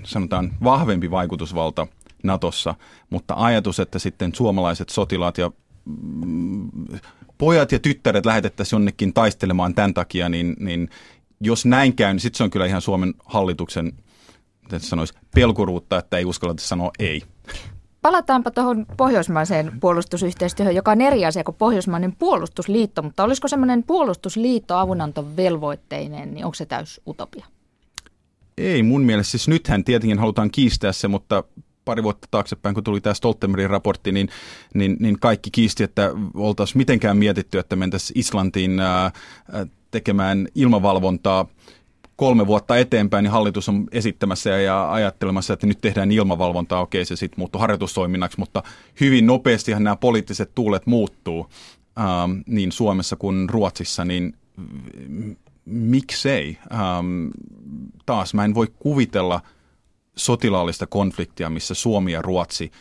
sanotaan, 0.04 0.54
vahvempi 0.63 1.12
vaikutusvalta 1.12 1.88
Natossa, 2.24 2.75
mutta 3.10 3.34
ajatus, 3.38 3.80
että 3.80 4.00
sitten 4.00 4.36
suomalaiset 4.36 4.89
sotilaat 4.89 5.38
ja 5.38 5.51
mm, 6.25 6.70
pojat 7.38 7.72
ja 7.72 7.80
tyttäret 7.80 8.25
lähetettäisiin 8.25 8.78
jonnekin 8.78 9.13
taistelemaan 9.13 9.75
tämän 9.75 9.94
takia, 9.94 10.30
niin, 10.30 10.56
niin 10.60 10.89
jos 11.42 11.66
näin 11.66 11.96
käy, 11.96 12.13
niin 12.13 12.20
sitten 12.20 12.38
se 12.38 12.44
on 12.44 12.50
kyllä 12.50 12.66
ihan 12.66 12.82
Suomen 12.82 13.13
hallituksen– 13.25 13.94
sanoisi, 14.78 15.14
pelkuruutta, 15.36 15.98
että 15.98 16.18
ei 16.18 16.26
uskalleta 16.26 16.64
sanoa 16.64 16.92
ei. 17.00 17.24
Palataanpa 18.02 18.52
tuohon 18.52 18.86
pohjoismaiseen 18.98 19.72
puolustusyhteistyöhön, 19.80 20.76
joka 20.76 20.92
on 20.92 21.02
eri 21.02 21.26
asia 21.26 21.44
kuin 21.44 21.56
pohjoismainen 21.56 22.16
puolustusliitto, 22.16 23.02
mutta 23.02 23.24
olisiko 23.24 23.48
semmoinen 23.48 23.84
puolustusliitto 23.84 24.78
avunanto 24.78 25.26
velvoitteinen, 25.38 26.34
niin 26.34 26.46
onko 26.46 26.56
se 26.56 26.66
täys 26.66 27.02
utopia? 27.08 27.46
Ei 28.58 28.84
mun 28.84 29.02
mielestä. 29.02 29.32
Siis 29.32 29.48
nythän 29.48 29.84
tietenkin 29.84 30.20
halutaan 30.20 30.52
kiistää 30.52 30.92
se, 30.92 31.08
mutta 31.08 31.44
pari 31.86 32.04
vuotta 32.04 32.28
taaksepäin, 32.32 32.76
kun 32.76 32.84
tuli 32.84 33.02
tämä 33.02 33.14
Stoltenbergin 33.14 33.70
raportti, 33.70 34.12
niin, 34.12 34.30
niin, 34.74 34.98
niin 35.00 35.20
kaikki 35.20 35.52
kiisti, 35.52 35.84
että 35.84 36.12
oltaisiin 36.34 36.78
mitenkään 36.78 37.18
mietitty, 37.18 37.60
että 37.60 37.76
mentäisiin 37.76 38.20
Islantiin 38.20 38.80
ää, 38.80 39.12
tekemään 39.92 40.48
ilmavalvontaa– 40.56 41.46
kolme 42.20 42.48
vuotta 42.48 42.78
eteenpäin, 42.78 43.24
niin 43.24 43.32
hallitus 43.32 43.70
on 43.70 43.88
esittämässä 43.92 44.50
ja 44.50 44.92
ajattelemassa, 44.92 45.54
että 45.54 45.68
nyt 45.68 45.82
tehdään 45.82 46.12
ilmavalvontaa, 46.12 46.82
okei 46.82 47.06
se 47.06 47.16
sitten 47.16 47.40
muuttuu 47.40 47.62
harjoitustoiminnaksi, 47.62 48.40
mutta 48.40 48.64
hyvin 49.00 49.26
nopeastihan 49.26 49.84
nämä 49.84 49.96
poliittiset 49.96 50.52
tuulet 50.56 50.86
muuttuu 50.86 51.50
ähm, 52.00 52.32
niin 52.46 52.72
Suomessa 52.72 53.16
kuin 53.16 53.50
Ruotsissa, 53.50 54.06
niin 54.06 54.34
miksei? 55.66 56.58
Ähm, 56.74 57.28
taas 58.06 58.34
mä 58.34 58.46
en 58.46 58.56
voi 58.56 58.68
kuvitella 58.80 59.42
sotilaallista 60.16 60.88
konfliktia, 60.88 61.50
missä 61.50 61.74
Suomi 61.74 62.12
ja 62.12 62.22
Ruotsi, 62.22 62.72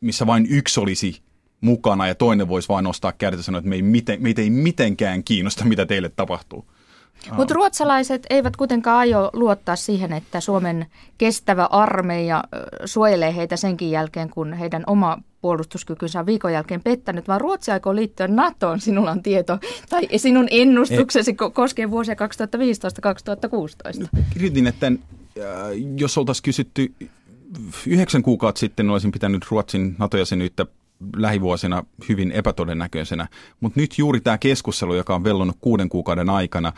missä 0.00 0.26
vain 0.26 0.46
yksi 0.50 0.80
olisi 0.80 1.22
mukana 1.60 2.06
ja 2.06 2.14
toinen 2.14 2.48
voisi 2.48 2.68
vain 2.68 2.84
nostaa 2.84 3.12
kädet 3.12 3.38
ja 3.38 3.42
sanoa, 3.42 3.58
että 3.58 3.68
me 3.68 3.74
ei 3.74 3.82
miten, 3.82 4.22
meitä 4.22 4.42
ei 4.42 4.50
mitenkään 4.50 5.24
kiinnosta, 5.24 5.64
mitä 5.64 5.86
teille 5.86 6.08
tapahtuu. 6.08 6.77
Mutta 7.36 7.54
ruotsalaiset 7.54 8.26
eivät 8.30 8.56
kuitenkaan 8.56 8.98
aio 8.98 9.30
luottaa 9.32 9.76
siihen, 9.76 10.12
että 10.12 10.40
Suomen 10.40 10.86
kestävä 11.18 11.64
armeija 11.64 12.44
suojelee 12.84 13.36
heitä 13.36 13.56
senkin 13.56 13.90
jälkeen, 13.90 14.30
kun 14.30 14.52
heidän 14.52 14.84
oma 14.86 15.18
puolustuskykynsä 15.40 16.20
on 16.20 16.26
viikon 16.26 16.52
jälkeen 16.52 16.82
pettänyt, 16.82 17.28
vaan 17.28 17.40
Ruotsi 17.40 17.70
aikoo 17.70 17.94
liittyä 17.96 18.28
NATOon, 18.28 18.80
sinulla 18.80 19.10
on 19.10 19.22
tieto, 19.22 19.58
tai 19.90 20.08
sinun 20.16 20.48
ennustuksesi 20.50 21.30
Ei. 21.30 21.50
koskee 21.52 21.90
vuosia 21.90 22.14
2015-2016. 22.14 24.08
Kirjoitin, 24.30 24.66
että 24.66 24.86
äh, 24.86 24.92
jos 25.96 26.18
oltaisiin 26.18 26.44
kysytty 26.44 26.94
yhdeksän 27.86 28.22
kuukautta 28.22 28.58
sitten, 28.58 28.90
olisin 28.90 29.12
pitänyt 29.12 29.46
Ruotsin 29.50 29.96
NATO-jäsenyyttä 29.98 30.66
lähivuosina 31.16 31.84
hyvin 32.08 32.32
epätodennäköisenä. 32.32 33.28
Mutta 33.60 33.80
nyt 33.80 33.98
juuri 33.98 34.20
tämä 34.20 34.38
keskustelu, 34.38 34.94
joka 34.94 35.14
on 35.14 35.24
vellonut 35.24 35.56
kuuden 35.60 35.88
kuukauden 35.88 36.30
aikana, 36.30 36.72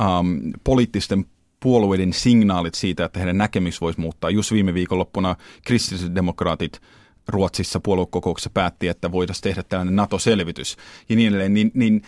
ähm, 0.00 0.50
poliittisten 0.64 1.24
puolueiden 1.60 2.12
signaalit 2.12 2.74
siitä, 2.74 3.04
että 3.04 3.18
heidän 3.18 3.38
näkemys 3.38 3.80
voisi 3.80 4.00
muuttaa. 4.00 4.30
Just 4.30 4.52
viime 4.52 4.74
viikonloppuna 4.74 5.36
kristilliset 5.64 6.14
demokraatit 6.14 6.80
Ruotsissa 7.28 7.80
puoluekokouksessa 7.80 8.50
päätti, 8.54 8.88
että 8.88 9.12
voitaisiin 9.12 9.42
tehdä 9.42 9.62
tällainen 9.62 9.96
NATO-selvitys 9.96 10.76
ja 11.08 11.16
niin 11.16 11.28
edelleen, 11.28 11.54
niin, 11.54 11.70
niin 11.74 12.02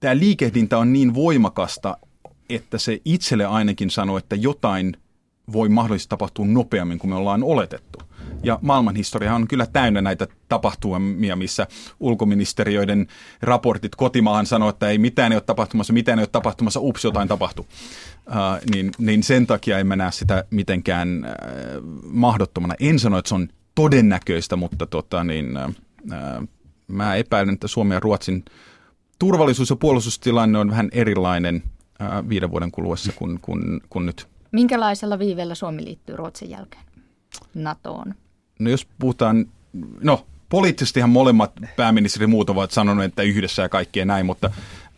tämä 0.00 0.18
liikehdintä 0.18 0.78
on 0.78 0.92
niin 0.92 1.14
voimakasta, 1.14 1.96
että 2.48 2.78
se 2.78 3.00
itselle 3.04 3.46
ainakin 3.46 3.90
sanoo, 3.90 4.18
että 4.18 4.36
jotain 4.36 4.96
voi 5.52 5.68
mahdollisesti 5.68 6.10
tapahtua 6.10 6.46
nopeammin 6.46 6.98
kuin 6.98 7.10
me 7.10 7.16
ollaan 7.16 7.42
oletettu. 7.42 7.98
Ja 8.42 8.58
maailmanhistoria 8.62 9.34
on 9.34 9.48
kyllä 9.48 9.66
täynnä 9.66 10.02
näitä 10.02 10.26
tapahtumia, 10.48 11.36
missä 11.36 11.66
ulkoministeriöiden 12.00 13.06
raportit 13.42 13.94
kotimaahan 13.96 14.46
sanoo, 14.46 14.68
että 14.68 14.88
ei 14.88 14.98
mitään 14.98 15.32
ei 15.32 15.36
ole 15.36 15.42
tapahtumassa, 15.46 15.92
mitään 15.92 16.18
ei 16.18 16.22
ole 16.22 16.28
tapahtumassa, 16.32 16.80
ups, 16.80 17.04
jotain 17.04 17.28
tapahtuu. 17.28 17.66
Uh, 18.26 18.34
niin, 18.74 18.90
niin 18.98 19.22
sen 19.22 19.46
takia 19.46 19.78
en 19.78 19.86
mä 19.86 19.96
näe 19.96 20.12
sitä 20.12 20.44
mitenkään 20.50 21.26
uh, 21.26 21.88
mahdottomana. 22.04 22.74
En 22.80 22.98
sano, 22.98 23.18
että 23.18 23.28
se 23.28 23.34
on 23.34 23.48
todennäköistä, 23.74 24.56
mutta 24.56 24.86
tota, 24.86 25.24
niin, 25.24 25.58
uh, 25.66 26.48
mä 26.88 27.14
epäilen, 27.14 27.54
että 27.54 27.68
Suomen 27.68 27.96
ja 27.96 28.00
Ruotsin 28.00 28.44
turvallisuus- 29.18 29.70
ja 29.70 29.76
puolustustilanne 29.76 30.58
on 30.58 30.70
vähän 30.70 30.88
erilainen 30.92 31.62
uh, 32.00 32.28
viiden 32.28 32.50
vuoden 32.50 32.70
kuluessa 32.70 33.12
kuin, 33.12 33.38
kuin, 33.40 33.80
kuin 33.90 34.06
nyt. 34.06 34.31
Minkälaisella 34.52 35.18
viiveellä 35.18 35.54
Suomi 35.54 35.84
liittyy 35.84 36.16
Ruotsin 36.16 36.50
jälkeen 36.50 36.84
NATOon? 37.54 38.14
No 38.58 38.70
jos 38.70 38.86
puhutaan, 38.98 39.46
no 40.00 40.26
poliittisestihan 40.48 41.10
molemmat 41.10 41.52
pääministeri 41.76 42.26
muut 42.26 42.50
ovat 42.50 42.70
sanoneet, 42.70 43.08
että 43.08 43.22
yhdessä 43.22 43.62
ja 43.62 43.68
kaikkea 43.68 44.04
näin, 44.04 44.26
mutta 44.26 44.50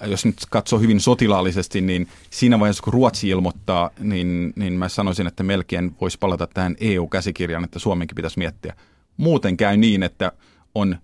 jos 0.07 0.25
nyt 0.25 0.37
katsoo 0.51 0.79
hyvin 0.79 1.01
sotilaallisesti, 1.01 1.81
niin 1.81 2.09
siinä 2.31 2.61
vaiheessa 2.61 2.83
kun 2.83 2.93
Ruotsi 2.93 3.29
ilmoittaa, 3.29 3.91
niin, 4.01 4.53
niin 4.57 4.73
mä 4.73 4.89
sanoisin, 4.89 5.27
että 5.27 5.43
melkein 5.43 5.97
voisi 6.01 6.19
palata 6.19 6.47
tähän 6.47 6.77
EU-käsikirjaan, 6.81 7.65
että 7.65 7.79
Suomenkin 7.79 8.15
pitäisi 8.15 8.39
miettiä. 8.39 8.75
Muuten 9.17 9.57
käy 9.57 9.77
niin, 9.77 10.03
että 10.03 10.33
on 10.75 10.99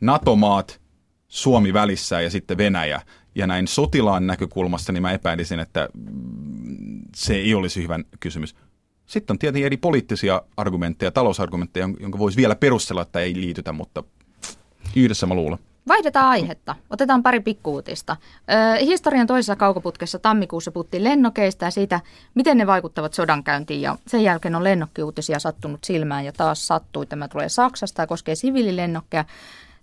NATO-maat, 0.00 0.80
Suomi 1.28 1.72
välissä 1.72 2.20
ja 2.20 2.30
sitten 2.30 2.58
Venäjä. 2.58 3.00
Ja 3.34 3.46
näin 3.46 3.68
sotilaan 3.68 4.26
näkökulmasta, 4.26 4.92
niin 4.92 5.02
mä 5.02 5.12
epäilisin, 5.12 5.60
että 5.60 5.88
se 7.16 7.34
ei 7.34 7.54
olisi 7.54 7.82
hyvä 7.82 7.98
kysymys. 8.20 8.54
Sitten 9.06 9.34
on 9.34 9.38
tietenkin 9.38 9.66
eri 9.66 9.76
poliittisia 9.76 10.42
argumentteja, 10.56 11.10
talousargumentteja, 11.10 11.88
jonka 12.00 12.18
voisi 12.18 12.36
vielä 12.36 12.54
perustella, 12.54 13.02
että 13.02 13.20
ei 13.20 13.34
liitytä, 13.34 13.72
mutta 13.72 14.02
yhdessä 14.96 15.26
mä 15.26 15.34
luulen. 15.34 15.58
Vaihdetaan 15.88 16.28
aihetta. 16.28 16.74
Otetaan 16.90 17.22
pari 17.22 17.40
pikkuutista. 17.40 18.16
Ö, 18.36 18.84
historian 18.84 19.26
toisessa 19.26 19.56
kaukoputkessa 19.56 20.18
tammikuussa 20.18 20.70
puhuttiin 20.70 21.04
lennokeista 21.04 21.64
ja 21.64 21.70
siitä, 21.70 22.00
miten 22.34 22.58
ne 22.58 22.66
vaikuttavat 22.66 23.14
sodankäyntiin. 23.14 23.80
Ja 23.80 23.98
sen 24.06 24.22
jälkeen 24.22 24.54
on 24.54 24.64
lennokkiuutisia 24.64 25.38
sattunut 25.38 25.84
silmään 25.84 26.24
ja 26.24 26.32
taas 26.32 26.66
sattui. 26.66 27.06
Tämä 27.06 27.28
tulee 27.28 27.48
Saksasta 27.48 28.02
ja 28.02 28.06
koskee 28.06 28.34
siviililennokkeja. 28.34 29.24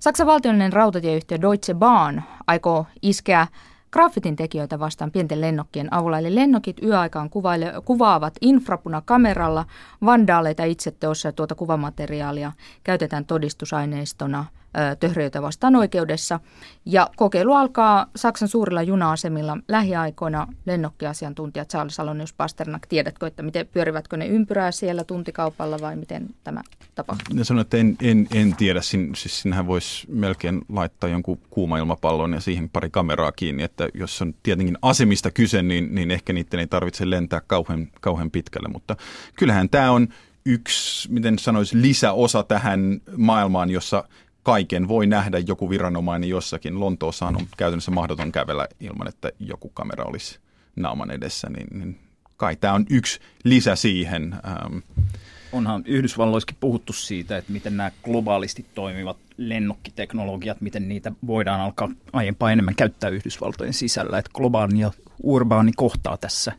Saksan 0.02 0.28
valtiollinen 0.28 0.74
rautatieyhtiö 0.74 1.42
Deutsche 1.42 1.74
Bahn 1.74 2.22
aikoo 2.48 2.86
iskeä 3.02 3.48
graffitin 3.92 4.36
tekijöitä 4.36 4.80
vastaan 4.80 5.12
pienten 5.12 5.42
lennokkien 5.42 5.94
avulla. 5.94 6.20
Eli 6.20 6.36
lennokit 6.36 6.84
yöaikaan 6.84 7.30
kuvaile, 7.30 7.74
kuvaavat 7.86 8.34
infrapunakameralla 8.42 9.66
vandaaleita 10.06 10.64
itseteossa 10.64 11.28
ja 11.28 11.32
tuota 11.32 11.56
kuvamateriaalia 11.56 12.52
käytetään 12.84 13.26
todistusaineistona– 13.26 14.46
töhröitä 15.00 15.42
vastaan 15.42 15.76
oikeudessa. 15.76 16.40
Ja 16.86 17.10
kokeilu 17.16 17.54
alkaa 17.54 18.08
Saksan 18.16 18.48
suurilla 18.48 18.82
juna-asemilla 18.82 19.58
lähiaikoina. 19.68 20.48
Lennokkiasiantuntija 20.66 21.66
Charles 21.66 22.00
Alonius 22.00 22.34
Pasternak, 22.34 22.88
tiedätkö, 22.88 23.28
että 23.28 23.44
miten 23.44 23.68
pyörivätkö 23.68 24.18
ne 24.18 24.28
ympyrää 24.28 24.72
siellä 24.72 25.04
tuntikaupalla 25.04 25.78
vai 25.82 25.96
miten 25.96 26.28
tämä 26.44 26.62
tapahtuu? 26.96 27.38
Ja 27.38 27.46
sanon, 27.46 27.62
että 27.62 27.78
en, 27.78 27.98
en, 28.02 28.28
en 28.34 28.56
tiedä. 28.56 28.82
Sin, 28.82 29.12
siis 29.16 29.42
sinähän 29.42 29.68
voisi 29.68 30.08
melkein 30.12 30.62
laittaa 30.70 31.10
jonkun 31.10 31.40
kuuma 31.50 31.78
ilmapallon 31.78 32.34
ja 32.34 32.40
siihen 32.40 32.70
pari 32.70 32.90
kameraa 32.90 33.32
kiinni, 33.32 33.64
että 33.64 33.90
jos 33.94 34.22
on 34.22 34.34
tietenkin 34.44 34.78
asemista 34.82 35.32
kyse, 35.32 35.62
niin, 35.62 35.96
niin 35.96 36.12
ehkä 36.12 36.34
niiden 36.34 36.60
ei 36.60 36.68
tarvitse 36.68 37.10
lentää 37.10 37.42
kauhean, 37.48 37.88
kauhean 38.02 38.32
pitkälle, 38.32 38.70
mutta 38.70 38.96
kyllähän 39.36 39.70
tämä 39.70 39.92
on 39.92 40.08
yksi, 40.46 41.12
miten 41.12 41.40
sanoisi, 41.40 41.82
lisäosa 41.82 42.44
tähän 42.44 43.02
maailmaan, 43.18 43.70
jossa 43.70 44.04
kaiken 44.44 44.88
voi 44.88 45.08
nähdä 45.08 45.40
joku 45.40 45.70
viranomainen 45.70 46.30
jossakin. 46.30 46.80
Lontoossa 46.80 47.26
on 47.26 47.38
käytännössä 47.58 47.92
mahdoton 47.92 48.32
kävellä 48.32 48.68
ilman, 48.80 49.08
että 49.08 49.32
joku 49.40 49.70
kamera 49.70 50.04
olisi 50.04 50.40
naaman 50.76 51.12
edessä, 51.12 51.50
niin, 51.50 51.80
niin 51.80 52.00
kai 52.38 52.56
tämä 52.56 52.74
on 52.74 52.86
yksi 52.90 53.20
lisä 53.44 53.76
siihen. 53.76 54.36
Ähm. 54.48 54.78
Onhan 55.52 55.84
Yhdysvalloissakin 55.86 56.58
puhuttu 56.60 56.94
siitä, 56.94 57.38
että 57.38 57.52
miten 57.52 57.78
nämä 57.78 57.92
globaalisti 58.04 58.66
toimivat 58.76 59.18
lennokkiteknologiat, 59.38 60.62
miten 60.62 60.90
niitä 60.90 61.12
voidaan 61.28 61.62
alkaa 61.62 61.90
aiempaa 62.14 62.52
enemmän 62.52 62.76
käyttää 62.76 63.10
Yhdysvaltojen 63.10 63.74
sisällä, 63.74 64.18
että 64.18 64.32
globaali 64.34 64.80
ja 64.80 64.92
urbaani 65.24 65.72
kohtaa 65.76 66.18
tässä 66.18 66.52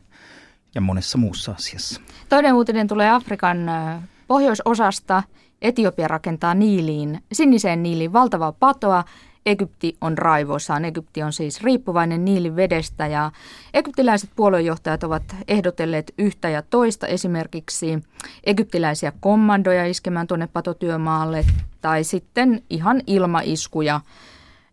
ja 0.75 0.81
monessa 0.81 1.17
muussa 1.17 1.51
asiassa. 1.51 2.01
Toinen 2.29 2.53
uutinen 2.53 2.87
tulee 2.87 3.09
Afrikan 3.09 3.69
äh, 3.69 4.03
pohjoisosasta– 4.27 5.23
Etiopia 5.63 6.07
rakentaa 6.07 6.53
Niiliin, 6.53 7.23
siniseen 7.31 7.83
Niiliin 7.83 8.13
valtavaa 8.13 8.51
patoa. 8.51 9.03
Egypti 9.45 9.97
on 10.01 10.17
raivoissaan. 10.17 10.85
Egypti 10.85 11.23
on 11.23 11.33
siis 11.33 11.61
riippuvainen 11.61 12.25
Niilin 12.25 12.55
vedestä 12.55 13.07
ja 13.07 13.31
egyptiläiset 13.73 14.29
puoluejohtajat 14.35 15.03
ovat 15.03 15.23
ehdotelleet 15.47 16.13
yhtä 16.17 16.49
ja 16.49 16.61
toista 16.61 17.07
esimerkiksi 17.07 18.03
egyptiläisiä 18.43 19.13
kommandoja 19.19 19.85
iskemään 19.85 20.27
tuonne 20.27 20.47
patotyömaalle 20.47 21.45
tai 21.81 22.03
sitten 22.03 22.63
ihan 22.69 23.01
ilmaiskuja 23.07 24.01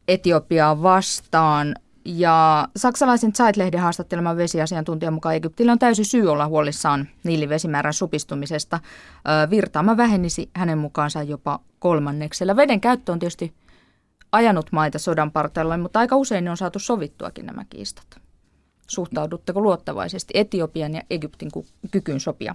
Etiopiaa 0.09 0.83
vastaan. 0.83 1.75
Ja 2.05 2.69
saksalaisen 2.77 3.33
Zeitlehden 3.33 3.81
haastatteleman 3.81 4.37
vesiasiantuntijan 4.37 5.15
mukaan 5.15 5.35
Egyptillä 5.35 5.73
on 5.73 5.79
täysi 5.79 6.05
syy 6.05 6.29
olla 6.29 6.47
huolissaan 6.47 7.09
Niilin 7.25 7.49
vesimäärän 7.49 7.95
supistumisesta. 7.95 8.81
Virtaama 9.51 9.97
vähenisi 9.97 10.51
hänen 10.55 10.79
mukaansa 10.79 11.23
jopa 11.23 11.61
kolmanneksella. 11.79 12.57
Veden 12.57 12.81
käyttö 12.81 13.13
on 13.13 13.19
tietysti 13.19 13.55
ajanut 14.33 14.73
maita 14.73 14.99
sodan 14.99 15.31
partailla, 15.31 15.79
mutta 15.79 15.99
aika 15.99 16.17
usein 16.17 16.45
ne 16.45 16.51
on 16.51 16.57
saatu 16.57 16.79
sovittuakin 16.79 17.47
nämä 17.47 17.65
kiistat. 17.71 18.21
Suhtaudutteko 18.89 19.61
luottavaisesti 19.61 20.35
Etiopian 20.37 20.95
ja 20.95 21.03
Egyptin 21.11 21.51
kykyyn 21.91 22.21
sopia? 22.21 22.55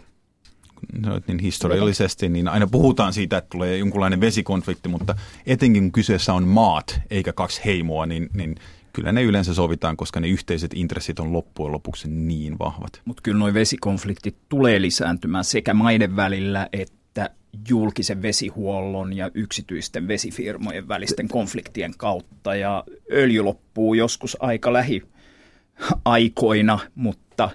No, 1.05 1.21
niin 1.27 1.39
historiallisesti, 1.39 2.29
niin 2.29 2.47
aina 2.47 2.67
puhutaan 2.67 3.13
siitä, 3.13 3.37
että 3.37 3.49
tulee 3.49 3.77
jonkunlainen 3.77 4.21
vesikonflikti, 4.21 4.89
mutta 4.89 5.15
etenkin 5.45 5.83
kun 5.83 5.91
kyseessä 5.91 6.33
on 6.33 6.47
maat 6.47 7.01
eikä 7.09 7.33
kaksi 7.33 7.61
heimoa, 7.65 8.05
niin, 8.05 8.29
niin 8.33 8.55
kyllä 8.95 9.11
ne 9.11 9.23
yleensä 9.23 9.53
sovitaan, 9.53 9.97
koska 9.97 10.19
ne 10.19 10.27
yhteiset 10.27 10.73
intressit 10.73 11.19
on 11.19 11.33
loppujen 11.33 11.71
lopuksi 11.71 12.10
niin 12.10 12.60
vahvat. 12.60 13.01
Mutta 13.05 13.21
kyllä 13.21 13.38
nuo 13.38 13.53
vesikonfliktit 13.53 14.36
tulee 14.49 14.81
lisääntymään 14.81 15.43
sekä 15.43 15.73
maiden 15.73 16.15
välillä 16.15 16.69
että 16.73 17.29
julkisen 17.69 18.21
vesihuollon 18.21 19.13
ja 19.13 19.31
yksityisten 19.34 20.08
vesifirmojen 20.08 20.88
välisten 20.88 21.27
konfliktien 21.27 21.93
kautta. 21.97 22.55
Ja 22.55 22.84
öljy 23.12 23.41
loppuu 23.41 23.93
joskus 23.93 24.38
aika 24.39 24.73
lähiaikoina, 24.73 26.79
mutta 26.95 27.49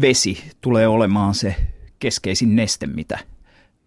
vesi 0.00 0.44
tulee 0.60 0.88
olemaan 0.88 1.34
se 1.34 1.54
keskeisin 1.98 2.56
neste, 2.56 2.86
mitä 2.86 3.18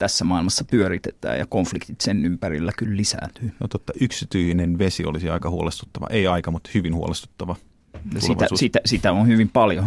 tässä 0.02 0.26
maailmassa 0.26 0.66
pyöritetään 0.72 1.40
ja 1.40 1.46
konfliktit 1.46 2.02
sen 2.02 2.26
ympärillä 2.26 2.72
kyllä 2.78 2.98
lisääntyy. 2.98 3.52
No 3.60 3.68
totta, 3.68 3.94
yksityinen 4.02 4.78
vesi 4.78 5.06
olisi 5.06 5.30
aika 5.30 5.50
huolestuttava. 5.50 6.08
Ei 6.10 6.28
aika, 6.28 6.52
mutta 6.52 6.70
hyvin 6.74 6.96
huolestuttava. 6.96 7.56
Sitä, 8.18 8.48
sitä, 8.56 8.80
sitä 8.86 9.12
on 9.12 9.28
hyvin 9.28 9.50
paljon. 9.50 9.86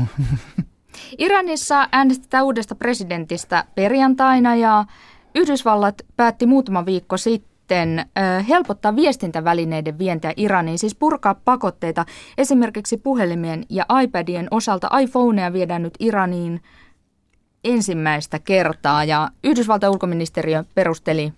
Iranissa 1.18 1.88
äänestetään 1.92 2.44
uudesta 2.44 2.74
presidentistä 2.74 3.64
perjantaina 3.74 4.54
ja 4.56 4.84
Yhdysvallat 5.34 6.02
päätti 6.16 6.46
muutama 6.46 6.86
viikko 6.86 7.16
sitten 7.16 8.06
helpottaa 8.48 8.96
viestintävälineiden 8.96 9.98
vientiä 9.98 10.32
Iraniin, 10.36 10.78
siis 10.78 10.94
purkaa 10.94 11.34
pakotteita 11.44 12.06
esimerkiksi 12.38 12.96
puhelimien 12.96 13.64
ja 13.68 13.86
iPadien 14.02 14.48
osalta. 14.50 14.98
iPhoneja 14.98 15.52
viedään 15.52 15.82
nyt 15.82 15.94
Iraniin 16.00 16.60
ensimmäistä 17.64 18.38
kertaa 18.38 19.04
ja 19.04 19.28
Yhdysvaltain 19.44 19.92
ulkoministeriö 19.92 20.64
perusteli 20.74 21.32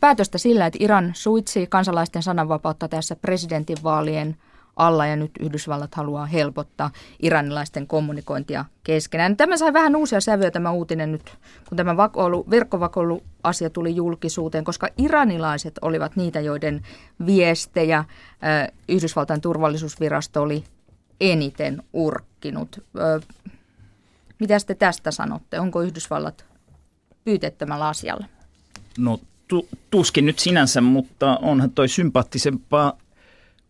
päätöstä 0.00 0.38
sillä, 0.38 0.66
että 0.66 0.78
Iran 0.82 1.10
suitsi 1.14 1.66
kansalaisten 1.66 2.22
sananvapautta 2.22 2.88
tässä 2.88 3.16
presidentinvaalien 3.16 4.36
alla 4.76 5.06
ja 5.06 5.16
nyt 5.16 5.30
Yhdysvallat 5.40 5.94
haluaa 5.94 6.26
helpottaa 6.26 6.90
iranilaisten 7.22 7.86
kommunikointia 7.86 8.64
keskenään. 8.84 9.36
Tämä 9.36 9.56
sai 9.56 9.72
vähän 9.72 9.96
uusia 9.96 10.20
sävyjä 10.20 10.50
tämä 10.50 10.70
uutinen 10.70 11.12
nyt, 11.12 11.36
kun 11.68 11.76
tämä 11.76 11.96
vakoilu, 11.96 12.46
verkkovakoiluasia 12.50 13.70
tuli 13.72 13.96
julkisuuteen, 13.96 14.64
koska 14.64 14.88
iranilaiset 14.98 15.78
olivat 15.82 16.16
niitä, 16.16 16.40
joiden 16.40 16.82
viestejä 17.26 18.04
Yhdysvaltain 18.88 19.40
turvallisuusvirasto 19.40 20.42
oli 20.42 20.64
eniten 21.20 21.82
urkkinut. 21.92 22.84
Mitä 24.40 24.54
te 24.66 24.74
tästä 24.74 25.10
sanotte? 25.10 25.60
Onko 25.60 25.82
Yhdysvallat 25.82 26.44
pyytettömällä 27.24 27.88
asialla? 27.88 28.26
No 28.98 29.20
tu, 29.48 29.68
tuskin 29.90 30.26
nyt 30.26 30.38
sinänsä, 30.38 30.80
mutta 30.80 31.38
onhan 31.42 31.70
toi 31.70 31.88
sympaattisempaa 31.88 32.98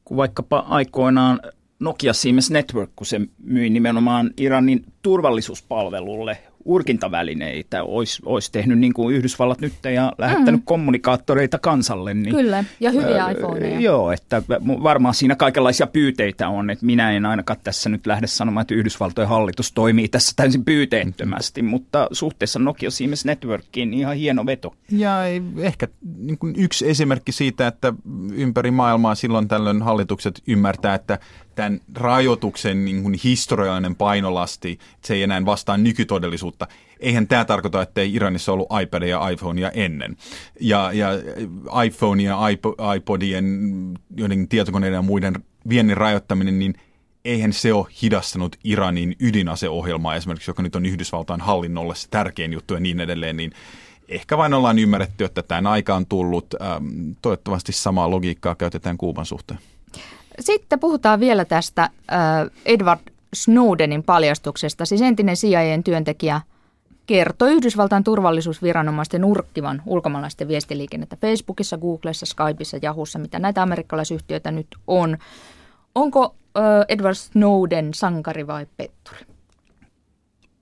kuin 0.05 0.17
vaikkapa 0.17 0.59
aikoinaan 0.59 1.41
Nokia 1.81 2.13
Siemens 2.13 2.51
Network, 2.51 2.91
kun 2.97 3.07
se 3.07 3.21
myi 3.39 3.71
nimenomaan 3.71 4.31
Iranin 4.37 4.85
turvallisuuspalvelulle 5.03 6.39
urkintavälineitä, 6.67 7.83
olisi, 7.83 8.23
olisi 8.25 8.53
tehnyt 8.53 8.79
niin 8.79 8.95
kuin 8.95 9.17
Yhdysvallat 9.17 9.61
nyt 9.61 9.73
ja 9.85 10.13
lähettänyt 10.19 10.61
mm. 10.61 10.65
kommunikaattoreita 10.65 11.59
kansalle. 11.59 12.15
Niin, 12.15 12.37
Kyllä, 12.37 12.65
ja 12.81 12.91
hyviä 12.91 13.25
äh, 13.25 13.33
iPhoneja. 13.33 13.81
Joo, 13.81 14.13
että 14.13 14.43
varmaan 14.83 15.15
siinä 15.15 15.37
kaikenlaisia 15.37 15.87
pyyteitä 15.87 16.49
on, 16.49 16.71
että 16.71 16.87
minä 16.87 17.13
en 17.13 17.27
ainakaan 17.27 17.61
tässä 17.65 17.89
nyt 17.89 18.07
lähde 18.07 18.27
sanomaan, 18.27 18.63
että 18.63 18.75
Yhdysvaltojen 18.75 19.29
hallitus 19.29 19.73
toimii 19.73 20.09
tässä 20.09 20.33
täysin 20.37 20.65
pyyteettömästi, 20.65 21.63
mm. 21.63 21.69
mutta 21.69 22.09
suhteessa 22.13 22.59
Nokia 22.59 22.91
Siemens 22.91 23.25
Networkiin 23.25 23.91
niin 23.91 24.01
ihan 24.01 24.17
hieno 24.17 24.47
veto. 24.47 24.75
Ja 24.91 25.19
ehkä 25.59 25.89
niin 26.17 26.39
kuin 26.39 26.55
yksi 26.57 26.91
esimerkki 26.91 27.33
siitä, 27.33 27.67
että 27.67 27.93
ympäri 28.33 28.71
maailmaa 28.71 29.15
silloin 29.15 29.49
tällöin 29.49 29.83
hallitukset 29.83 30.43
ymmärtää, 30.47 30.95
että 30.95 31.19
tämän 31.57 31.81
rajoituksen 31.95 32.85
niin 32.85 33.03
kuin 33.03 33.15
historiallinen 33.25 33.97
painolasti, 33.97 34.71
että 34.73 35.07
se 35.07 35.15
ei 35.15 35.23
enää 35.23 35.45
vastaa 35.45 35.77
nykytodellisuutta. 35.77 36.67
Eihän 37.01 37.29
tämä 37.29 37.45
tarkoita, 37.45 37.83
että 37.83 38.01
ei 38.01 38.15
Iranissa 38.15 38.53
ollut 38.53 38.69
iPadia 38.83 39.09
ja 39.09 39.29
iPhonea 39.29 39.71
ennen. 39.71 40.17
Ja, 40.61 40.93
ja 40.93 41.09
iPhone 41.85 42.23
ja 42.23 42.39
iPodien, 42.97 43.45
joiden 44.17 44.49
tietokoneiden 44.49 44.97
ja 44.97 45.03
muiden 45.03 45.45
viennin 45.69 45.97
rajoittaminen, 45.97 46.59
niin 46.59 46.75
eihän 47.25 47.53
se 47.53 47.73
ole 47.73 47.87
hidastanut 48.03 48.57
Iranin 48.65 49.17
ydinaseohjelmaa 49.21 50.17
esimerkiksi, 50.17 50.51
joka 50.51 50.63
nyt 50.63 50.77
on 50.77 50.87
Yhdysvaltain 50.87 51.41
hallinnolle 51.41 51.95
se 51.95 52.09
tärkein 52.11 52.53
juttu 52.53 52.75
ja 52.75 52.81
niin 52.81 53.01
edelleen, 53.01 53.37
niin 53.37 53.53
ehkä 54.09 54.37
vain 54.37 54.55
ollaan 54.55 54.79
ymmärretty, 54.79 55.25
että 55.25 55.43
tämän 55.43 55.67
aika 55.67 55.95
on 55.95 56.07
tullut. 56.07 56.55
Ähm, 56.63 57.11
toivottavasti 57.23 57.73
samaa 57.73 58.11
logiikkaa 58.11 58.55
käytetään 58.55 58.99
Kuuban 58.99 59.27
suhteen. 59.27 59.61
Sitten 60.41 60.81
puhutaan 60.81 61.21
vielä 61.21 61.45
tästä 61.45 61.83
äh, 61.83 61.91
Edward 62.65 63.01
Snowdenin 63.35 64.03
paljastuksesta, 64.03 64.85
siis 64.85 65.03
entinen 65.03 65.37
CIA 65.37 65.83
työntekijä 65.85 66.41
kertoi 67.07 67.53
Yhdysvaltain 67.53 68.05
turvallisuusviranomaisten 68.05 69.25
urkkivan 69.25 69.83
ulkomaalaisten 69.87 70.49
viestiliikennettä 70.49 71.17
Facebookissa, 71.17 71.79
Googlessa, 71.79 72.27
Skypeissa, 72.27 72.79
Yahoossa, 72.83 73.19
mitä 73.19 73.39
näitä 73.39 73.63
amerikkalaisyhtiöitä 73.63 74.51
nyt 74.51 74.67
on. 74.87 75.19
Onko 75.95 76.35
äh, 76.57 76.63
Edward 76.89 77.15
Snowden 77.15 77.95
sankari 77.95 78.47
vai 78.47 78.67
petturi? 78.77 79.19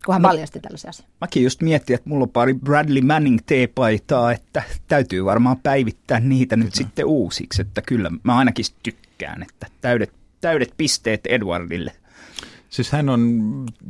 kun 0.04 0.14
hän 0.14 0.22
paljasti 0.22 0.60
tällaisia 0.60 0.90
asioita. 0.90 1.12
Mäkin 1.20 1.42
just 1.42 1.62
miettin, 1.62 1.94
että 1.94 2.08
mulla 2.08 2.22
on 2.22 2.30
pari 2.30 2.54
Bradley 2.54 3.02
Manning 3.02 3.38
teepaitaa, 3.46 4.32
että 4.32 4.62
täytyy 4.88 5.24
varmaan 5.24 5.56
päivittää 5.62 6.20
niitä 6.20 6.56
nyt 6.56 6.66
no. 6.66 6.74
sitten 6.74 7.06
uusiksi. 7.06 7.62
Että 7.62 7.82
kyllä 7.82 8.10
mä 8.22 8.38
ainakin 8.38 8.64
tykkään, 8.82 9.03
että 9.42 9.66
täydet, 9.80 10.12
täydet 10.40 10.74
pisteet 10.76 11.26
Edwardille. 11.26 11.92
Siis 12.70 12.92
hän 12.92 13.08
on 13.08 13.42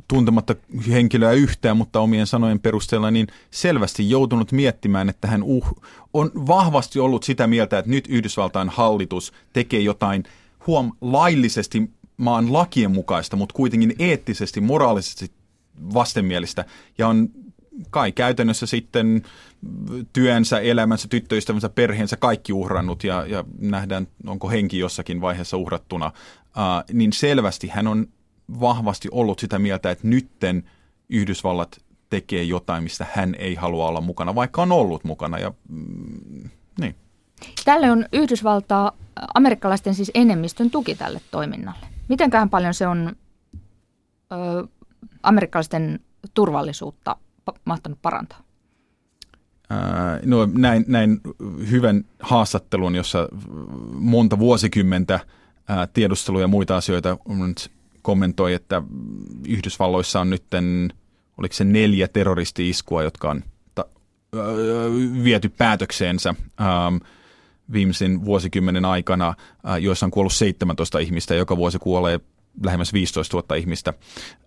tuntematta 0.09 0.55
henkilöä 0.89 1.33
yhtään, 1.33 1.77
mutta 1.77 2.01
omien 2.01 2.27
sanojen 2.27 2.61
perusteella 2.61 3.11
niin 3.11 3.27
selvästi 3.51 4.11
joutunut 4.11 4.53
miettimään, 4.53 5.09
että 5.09 5.29
hän 5.29 5.43
uh, 5.43 5.83
on 6.15 6.31
vahvasti 6.35 7.01
ollut 7.01 7.23
sitä 7.23 7.47
mieltä, 7.47 7.79
että 7.79 7.91
nyt 7.91 8.07
Yhdysvaltain 8.09 8.69
hallitus 8.69 9.33
tekee 9.53 9.81
jotain 9.81 10.25
huom 10.67 10.93
laillisesti 11.01 11.91
maan 12.17 12.53
lakien 12.53 12.91
mukaista, 12.91 13.37
mutta 13.37 13.55
kuitenkin 13.55 13.95
eettisesti, 13.99 14.61
moraalisesti 14.61 15.31
vastenmielistä 15.95 16.65
ja 16.99 17.09
on 17.09 17.29
kai 17.91 18.13
käytännössä 18.13 18.67
sitten 18.67 19.23
työnsä, 20.13 20.61
elämänsä, 20.61 21.09
tyttöystävänsä, 21.09 21.69
perheensä 21.69 22.17
kaikki 22.17 22.53
uhrannut 22.53 23.05
ja, 23.05 23.27
ja 23.27 23.45
nähdään, 23.59 24.07
onko 24.27 24.51
henki 24.51 24.79
jossakin 24.79 25.21
vaiheessa 25.21 25.57
uhrattuna, 25.57 26.07
uh, 26.07 26.95
niin 26.95 27.13
selvästi 27.13 27.69
hän 27.69 27.87
on 27.87 28.07
vahvasti 28.61 29.09
ollut 29.13 29.39
sitä 29.39 29.59
mieltä, 29.59 29.91
että 29.91 30.09
nytten 30.09 30.71
Yhdysvallat 31.09 31.81
tekee 32.11 32.43
jotain, 32.43 32.83
mistä 32.83 33.07
hän 33.13 33.35
ei 33.39 33.55
halua 33.55 33.89
olla 33.89 34.01
mukana, 34.01 34.35
vaikka 34.35 34.63
on 34.63 34.73
ollut 34.73 35.05
mukana. 35.05 35.39
Ja, 35.39 35.53
mm, 35.69 36.51
niin. 36.81 36.95
Tälle 37.65 37.91
on 37.91 38.07
Yhdysvaltaa, 38.13 38.93
amerikkalaisten 39.35 39.95
siis 39.95 40.11
enemmistön 40.15 40.71
tuki 40.71 40.95
tälle 40.95 41.21
toiminnalle. 41.31 41.87
Mitenkään 42.09 42.51
paljon 42.51 42.75
se 42.75 42.87
on 42.87 43.17
ö, 44.33 44.67
amerikkalaisten 45.23 46.01
turvallisuutta 46.35 47.17
mahtanut 47.65 48.03
parantaa? 48.03 48.43
no 50.25 50.49
näin, 50.53 50.85
näin 50.89 51.21
hyvän 51.71 52.05
haastattelun, 52.21 52.95
jossa 52.95 53.29
monta 53.93 54.39
vuosikymmentä 54.39 55.21
tiedustelu 55.93 56.41
ja 56.41 56.49
muita 56.49 56.77
asioita 56.77 57.19
kommentoi, 58.03 58.55
että 58.55 58.83
Yhdysvalloissa 59.49 60.21
on 60.21 60.31
nyt, 60.31 60.45
oliko 61.39 61.55
se 61.55 61.65
neljä 61.65 62.09
terroristi-iskua, 62.09 63.03
jotka 63.03 63.31
on 63.31 63.45
ta- 63.75 63.89
viety 65.25 65.49
päätökseensä 65.49 66.35
viimeisen 67.73 68.25
vuosikymmenen 68.25 68.85
aikana, 68.85 69.35
joissa 69.81 70.07
on 70.07 70.11
kuollut 70.11 70.33
17 70.33 70.99
ihmistä, 70.99 71.35
joka 71.35 71.57
vuosi 71.57 71.79
kuolee 71.79 72.21
lähemmäs 72.63 72.93
15 72.93 73.37
000 73.37 73.55
ihmistä 73.57 73.95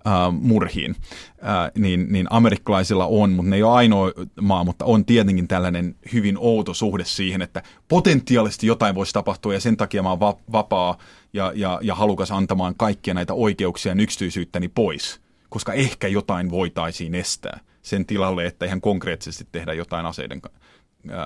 äh, 0.07 0.13
murhiin, 0.31 0.95
äh, 1.31 1.71
niin, 1.77 2.07
niin 2.09 2.27
amerikkalaisilla 2.29 3.05
on, 3.05 3.31
mutta 3.31 3.49
ne 3.49 3.55
ei 3.55 3.63
ole 3.63 3.75
ainoa 3.75 4.11
maa, 4.41 4.63
mutta 4.63 4.85
on 4.85 5.05
tietenkin 5.05 5.47
tällainen 5.47 5.95
hyvin 6.13 6.37
outo 6.39 6.73
suhde 6.73 7.05
siihen, 7.05 7.41
että 7.41 7.63
potentiaalisesti 7.87 8.67
jotain 8.67 8.95
voisi 8.95 9.13
tapahtua 9.13 9.53
ja 9.53 9.59
sen 9.59 9.77
takia 9.77 10.03
mä 10.03 10.09
oon 10.09 10.19
va- 10.19 10.37
vapaa 10.51 10.97
ja, 11.33 11.51
ja, 11.55 11.79
ja 11.81 11.95
halukas 11.95 12.31
antamaan 12.31 12.75
kaikkia 12.75 13.13
näitä 13.13 13.33
oikeuksia 13.33 13.91
ja 13.91 14.01
yksityisyyttäni 14.01 14.67
pois, 14.67 15.21
koska 15.49 15.73
ehkä 15.73 16.07
jotain 16.07 16.49
voitaisiin 16.51 17.15
estää 17.15 17.59
sen 17.81 18.05
tilalle, 18.05 18.45
että 18.45 18.65
ihan 18.65 18.81
konkreettisesti 18.81 19.47
tehdä 19.51 19.73
jotain 19.73 20.05
aseiden 20.05 20.41
äh, 20.45 21.17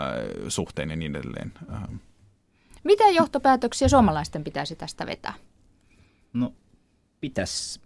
suhteen 0.47 0.89
ja 0.89 0.95
niin 0.95 1.15
edelleen. 1.15 1.53
Äh. 1.73 1.81
Mitä 2.83 3.09
johtopäätöksiä 3.09 3.87
suomalaisten 3.87 4.43
pitäisi 4.43 4.75
tästä 4.75 5.05
vetää? 5.05 5.33
No 6.33 6.53
pitäisi 7.21 7.79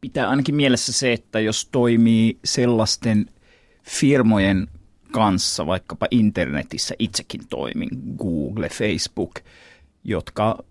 pitää 0.00 0.28
ainakin 0.28 0.54
mielessä 0.54 0.92
se, 0.92 1.12
että 1.12 1.40
jos 1.40 1.68
toimii 1.72 2.38
sellaisten 2.44 3.26
firmojen 3.82 4.68
kanssa, 5.12 5.66
vaikkapa 5.66 6.06
internetissä 6.10 6.94
itsekin 6.98 7.40
toimin, 7.48 7.88
Google, 8.18 8.68
Facebook, 8.68 9.34
jotka 10.04 10.64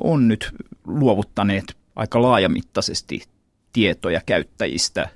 on 0.00 0.28
nyt 0.28 0.54
luovuttaneet 0.84 1.76
aika 1.96 2.22
laajamittaisesti 2.22 3.22
tietoja 3.72 4.20
käyttäjistä 4.26 5.08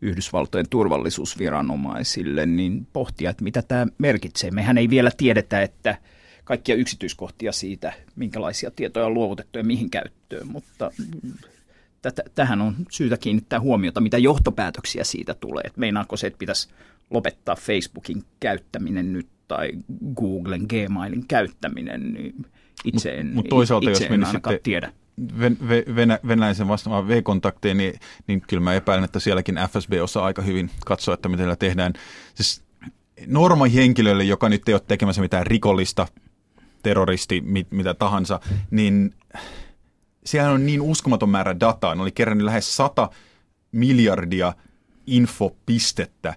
Yhdysvaltojen 0.00 0.68
turvallisuusviranomaisille, 0.68 2.46
niin 2.46 2.86
pohtia, 2.92 3.30
että 3.30 3.44
mitä 3.44 3.62
tämä 3.62 3.86
merkitsee. 3.98 4.50
Mehän 4.50 4.78
ei 4.78 4.90
vielä 4.90 5.10
tiedetä, 5.16 5.62
että– 5.62 5.98
kaikkia 6.44 6.74
yksityiskohtia 6.74 7.52
siitä, 7.52 7.92
minkälaisia 8.16 8.70
tietoja 8.70 9.06
on 9.06 9.14
luovutettu 9.14 9.58
ja 9.58 9.64
mihin 9.64 9.90
käyttöön, 9.90 10.48
mutta 10.48 10.90
tätä, 12.02 12.22
tähän 12.34 12.60
on 12.60 12.74
syytä 12.90 13.16
kiinnittää 13.16 13.60
huomiota, 13.60 14.00
mitä 14.00 14.18
johtopäätöksiä 14.18 15.04
siitä 15.04 15.34
tulee. 15.34 15.62
Et 15.64 15.76
meinaako 15.76 16.16
se, 16.16 16.26
että 16.26 16.38
pitäisi 16.38 16.68
lopettaa 17.10 17.56
Facebookin 17.56 18.24
käyttäminen 18.40 19.12
nyt 19.12 19.28
tai 19.48 19.70
Googlen 20.16 20.66
Gmailin 20.68 21.26
käyttäminen, 21.26 22.12
niin 22.12 22.46
itse 22.84 23.10
en, 23.10 23.34
mut, 23.34 23.48
toisaalta, 23.48 23.90
itse 23.90 24.04
jos 24.04 24.12
en 24.12 24.24
ainakaan 24.24 24.58
tiedä. 24.62 24.92
Ven, 25.38 25.58
venä, 25.96 26.18
venäläisen 26.28 26.68
vastaamaan 26.68 27.08
V-kontakteen, 27.08 27.76
niin, 27.76 27.94
niin 28.26 28.42
kyllä 28.48 28.62
mä 28.62 28.74
epäilen, 28.74 29.04
että 29.04 29.20
sielläkin 29.20 29.58
FSB 29.70 29.92
osaa 30.02 30.24
aika 30.24 30.42
hyvin 30.42 30.70
katsoa, 30.86 31.14
että 31.14 31.28
miten 31.28 31.56
tehdään. 31.58 31.92
Siis 32.34 32.62
norma 33.26 33.64
henkilölle, 33.64 34.24
joka 34.24 34.48
nyt 34.48 34.68
ei 34.68 34.74
ole 34.74 34.82
tekemässä 34.88 35.22
mitään 35.22 35.46
rikollista, 35.46 36.06
terroristi, 36.82 37.40
mit, 37.40 37.70
mitä 37.70 37.94
tahansa, 37.94 38.40
niin 38.70 39.14
siellä 40.24 40.50
on 40.50 40.66
niin 40.66 40.80
uskomaton 40.80 41.28
määrä 41.28 41.60
dataa. 41.60 41.94
Ne 41.94 42.02
oli 42.02 42.12
kerännyt 42.12 42.44
lähes 42.44 42.76
100 42.76 43.10
miljardia 43.72 44.52
infopistettä 45.06 46.34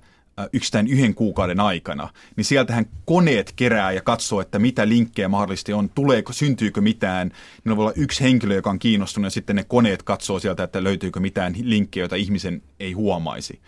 yksittäin 0.54 0.88
yhden 0.88 1.16
kuukauden 1.16 1.60
aikana, 1.60 2.10
niin 2.36 2.46
sieltähän 2.46 2.86
koneet 3.06 3.54
kerää 3.56 3.92
ja 3.92 4.02
katsoo, 4.02 4.42
että 4.42 4.60
mitä 4.60 4.90
linkkejä 4.90 5.28
mahdollisesti 5.28 5.74
on, 5.74 5.90
tuleeko, 5.90 6.34
syntyykö 6.34 6.82
mitään. 6.82 7.32
Niin 7.64 7.78
voi 7.78 7.84
olla 7.84 7.94
yksi 7.96 8.24
henkilö, 8.24 8.56
joka 8.56 8.70
on 8.70 8.80
kiinnostunut 8.80 9.26
ja 9.26 9.32
sitten 9.32 9.56
ne 9.56 9.64
koneet 9.64 10.04
katsoo 10.04 10.40
sieltä, 10.40 10.64
että 10.64 10.84
löytyykö 10.84 11.20
mitään 11.20 11.56
linkkejä, 11.62 12.02
joita 12.02 12.16
ihmisen 12.16 12.62
ei 12.80 12.92
huomaisi. 12.92 13.62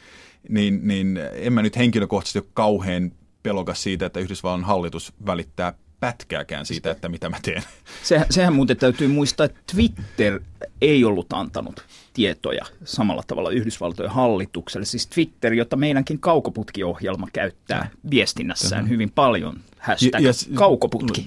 Niin, 0.50 0.88
niin 0.88 1.20
en 1.34 1.54
mä 1.54 1.62
nyt 1.62 1.78
henkilökohtaisesti 1.78 2.40
ole 2.40 2.48
kauhean 2.54 3.12
pelokas 3.44 3.84
siitä, 3.84 4.06
että 4.06 4.20
Yhdysvallan 4.20 4.64
hallitus 4.64 5.14
välittää 5.26 5.74
pätkääkään 6.00 6.66
siitä, 6.66 6.92
että 6.92 7.10
mitä 7.10 7.30
mä 7.30 7.38
teen. 7.42 7.64
Sehän, 8.04 8.26
sehän 8.30 8.54
muuten 8.54 8.78
täytyy 8.78 9.08
muistaa, 9.08 9.46
että 9.46 9.60
Twitter 9.72 10.40
ei 10.82 11.04
ollut 11.04 11.34
antanut 11.34 11.86
tietoja 12.14 12.66
samalla 12.84 13.24
tavalla 13.28 13.50
Yhdysvaltojen 13.50 14.12
hallitukselle. 14.12 14.86
Siis 14.86 15.08
Twitter, 15.08 15.54
jota 15.54 15.76
meidänkin 15.76 16.20
kaukoputkiohjelma 16.20 17.28
käyttää 17.34 17.90
viestinnässään 18.10 18.90
hyvin 18.90 19.12
paljon. 19.12 19.60
Hashtag 19.80 20.22
ja, 20.22 20.28
ja, 20.28 20.34
kaukoputki. 20.58 21.26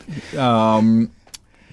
Um, 0.78 1.08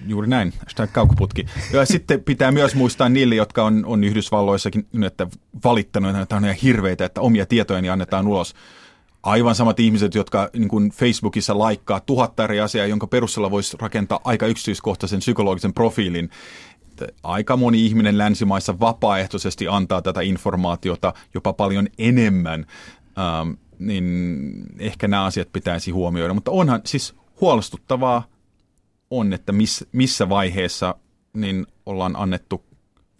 Juuri 0.06 0.28
näin, 0.28 0.52
hashtag 0.58 0.92
kaukoputki. 0.92 1.46
Ja 1.72 1.86
sitten 1.86 2.24
pitää 2.24 2.52
myös 2.52 2.74
muistaa 2.74 3.08
niille, 3.08 3.34
jotka 3.34 3.64
on, 3.64 3.84
on 3.86 4.04
Yhdysvalloissakin 4.04 4.86
että 5.06 5.26
valittanut, 5.64 6.16
että 6.16 6.36
on 6.36 6.44
ihan 6.44 6.56
hirveitä, 6.56 7.04
että 7.04 7.20
omia 7.20 7.46
tietojani 7.46 7.90
annetaan 7.90 8.26
ulos 8.28 8.54
aivan 9.22 9.54
samat 9.54 9.80
ihmiset, 9.80 10.14
jotka 10.14 10.50
niin 10.52 10.68
kuin 10.68 10.90
Facebookissa 10.90 11.58
laikkaa 11.58 12.00
tuhatta 12.00 12.44
eri 12.44 12.60
asiaa, 12.60 12.86
jonka 12.86 13.06
perusteella 13.06 13.50
voisi 13.50 13.76
rakentaa 13.80 14.20
aika 14.24 14.46
yksityiskohtaisen 14.46 15.18
psykologisen 15.18 15.74
profiilin. 15.74 16.30
Aika 17.22 17.56
moni 17.56 17.86
ihminen 17.86 18.18
länsimaissa 18.18 18.80
vapaaehtoisesti 18.80 19.68
antaa 19.68 20.02
tätä 20.02 20.20
informaatiota 20.20 21.14
jopa 21.34 21.52
paljon 21.52 21.88
enemmän, 21.98 22.66
ähm, 23.18 23.50
niin 23.78 24.04
ehkä 24.78 25.08
nämä 25.08 25.24
asiat 25.24 25.52
pitäisi 25.52 25.90
huomioida. 25.90 26.34
Mutta 26.34 26.50
onhan 26.50 26.80
siis 26.84 27.14
huolestuttavaa 27.40 28.26
on, 29.10 29.32
että 29.32 29.52
miss, 29.52 29.84
missä 29.92 30.28
vaiheessa 30.28 30.94
niin 31.32 31.66
ollaan 31.86 32.16
annettu 32.16 32.64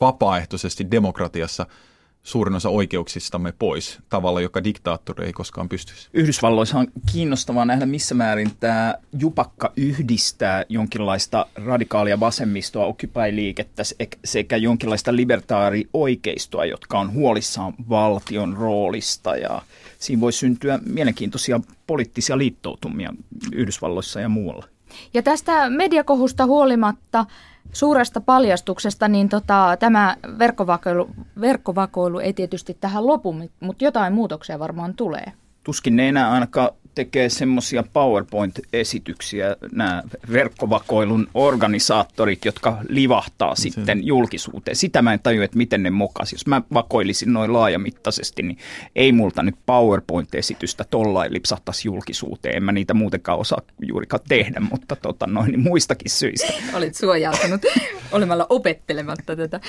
vapaaehtoisesti 0.00 0.90
demokratiassa– 0.90 1.66
suurin 2.22 2.54
osa 2.54 2.68
oikeuksistamme 2.68 3.52
pois 3.58 3.98
tavalla, 4.08 4.40
joka 4.40 4.64
diktaattori 4.64 5.26
ei 5.26 5.32
koskaan 5.32 5.68
pystyisi. 5.68 6.08
Yhdysvalloissa 6.12 6.78
on 6.78 6.86
kiinnostavaa 7.12 7.64
nähdä, 7.64 7.86
missä 7.86 8.14
määrin 8.14 8.50
tämä 8.60 8.94
jupakka 9.18 9.72
yhdistää 9.76 10.64
jonkinlaista 10.68 11.46
radikaalia 11.54 12.20
vasemmistoa, 12.20 12.86
Occupy-liikettä 12.86 13.82
sekä 14.24 14.56
jonkinlaista 14.56 15.16
libertaari-oikeistoa, 15.16 16.64
jotka 16.64 16.98
on 16.98 17.12
huolissaan 17.12 17.74
valtion 17.88 18.56
roolista 18.56 19.36
ja 19.36 19.62
siinä 19.98 20.20
voi 20.20 20.32
syntyä 20.32 20.78
mielenkiintoisia 20.86 21.60
poliittisia 21.86 22.38
liittoutumia 22.38 23.12
Yhdysvalloissa 23.52 24.20
ja 24.20 24.28
muualla. 24.28 24.66
Ja 25.14 25.22
tästä 25.22 25.70
mediakohusta 25.70 26.46
huolimatta 26.46 27.26
suuresta 27.72 28.20
paljastuksesta, 28.20 29.08
niin 29.08 29.28
tota, 29.28 29.76
tämä 29.78 30.16
verkkovakoilu, 30.38 31.10
verkkovakoilu 31.40 32.18
ei 32.18 32.32
tietysti 32.32 32.76
tähän 32.80 33.06
lopu, 33.06 33.34
mutta 33.60 33.84
jotain 33.84 34.12
muutoksia 34.12 34.58
varmaan 34.58 34.94
tulee. 34.94 35.32
Tuskin 35.64 35.96
ne 35.96 36.08
enää 36.08 36.30
ainakaan 36.30 36.70
tekee 36.98 37.28
semmoisia 37.28 37.84
PowerPoint-esityksiä, 37.92 39.56
nämä 39.72 40.02
verkkovakoilun 40.32 41.28
organisaattorit, 41.34 42.44
jotka 42.44 42.78
livahtaa 42.88 43.54
se. 43.54 43.62
sitten 43.62 44.06
julkisuuteen. 44.06 44.76
Sitä 44.76 45.02
mä 45.02 45.12
en 45.12 45.20
tajua, 45.22 45.44
että 45.44 45.56
miten 45.56 45.82
ne 45.82 45.90
mokas. 45.90 46.32
Jos 46.32 46.46
mä 46.46 46.62
vakoilisin 46.74 47.32
noin 47.32 47.52
laajamittaisesti, 47.52 48.42
niin 48.42 48.58
ei 48.96 49.12
multa 49.12 49.42
nyt 49.42 49.54
PowerPoint-esitystä 49.66 50.84
tollain 50.90 51.32
lipsahtaisi 51.32 51.88
julkisuuteen. 51.88 52.56
En 52.56 52.62
mä 52.62 52.72
niitä 52.72 52.94
muutenkaan 52.94 53.38
osaa 53.38 53.62
juurikaan 53.88 54.22
tehdä, 54.28 54.60
mutta 54.60 54.96
tota, 54.96 55.26
noin 55.26 55.50
niin 55.50 55.62
muistakin 55.62 56.10
syistä. 56.10 56.52
Olit 56.76 56.94
suojautunut 56.94 57.62
olemalla 58.12 58.46
opettelematta 58.48 59.36
tätä. 59.36 59.60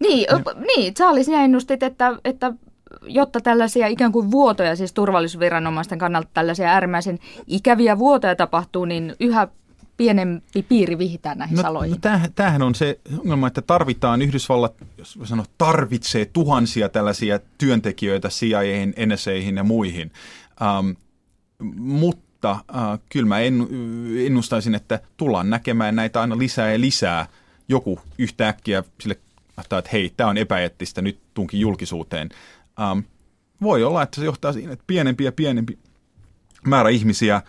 Niin, 0.00 0.34
op, 0.34 0.42
niin 0.76 0.94
Charles, 0.94 1.26
sinä 1.26 1.44
ennustit, 1.44 1.82
että, 1.82 2.12
että 2.24 2.52
jotta 3.02 3.40
tällaisia 3.40 3.86
ikään 3.86 4.12
kuin 4.12 4.30
vuotoja, 4.30 4.76
siis 4.76 4.92
turvallisuusviranomaisten 4.92 5.98
kannalta 5.98 6.28
tällaisia 6.34 6.68
äärimmäisen 6.68 7.18
ikäviä 7.46 7.98
vuotoja 7.98 8.36
tapahtuu, 8.36 8.84
niin 8.84 9.14
yhä 9.20 9.48
pienempi 9.96 10.62
piiri 10.62 10.98
vihitään 10.98 11.38
näihin 11.38 11.56
no, 11.56 11.62
saloihin. 11.62 11.90
No 11.90 11.98
tämähän, 12.00 12.32
tämähän 12.32 12.62
on 12.62 12.74
se 12.74 13.00
ongelma, 13.18 13.46
että 13.46 13.62
tarvitaan, 13.62 14.22
Yhdysvallat 14.22 14.74
jos 14.98 15.18
sano, 15.24 15.44
tarvitsee 15.58 16.24
tuhansia 16.24 16.88
tällaisia 16.88 17.40
työntekijöitä 17.58 18.28
CIAihin, 18.28 18.94
NSAihin 19.06 19.56
ja 19.56 19.64
muihin. 19.64 20.12
Um, 20.78 20.96
mutta 21.76 22.52
uh, 22.52 23.00
kyllä 23.08 23.26
mä 23.26 23.36
ennustaisin, 24.26 24.74
että 24.74 25.00
tullaan 25.16 25.50
näkemään 25.50 25.96
näitä 25.96 26.20
aina 26.20 26.38
lisää 26.38 26.72
ja 26.72 26.80
lisää. 26.80 27.26
Joku 27.68 28.00
yhtäkkiä 28.18 28.84
sille 29.00 29.16
että 29.60 29.90
hei, 29.92 30.12
tämä 30.16 30.30
on 30.30 30.38
epäeettistä, 30.38 31.02
nyt 31.02 31.18
tunkin 31.34 31.60
julkisuuteen. 31.60 32.28
Um, 32.92 33.04
voi 33.62 33.84
olla, 33.84 34.02
että 34.02 34.20
se 34.20 34.24
johtaa 34.24 34.52
siihen, 34.52 34.72
että 34.72 34.84
pienempi 34.86 35.24
ja 35.24 35.32
pienempi 35.32 35.78
määrä 36.66 36.88
ihmisiä 36.88 37.42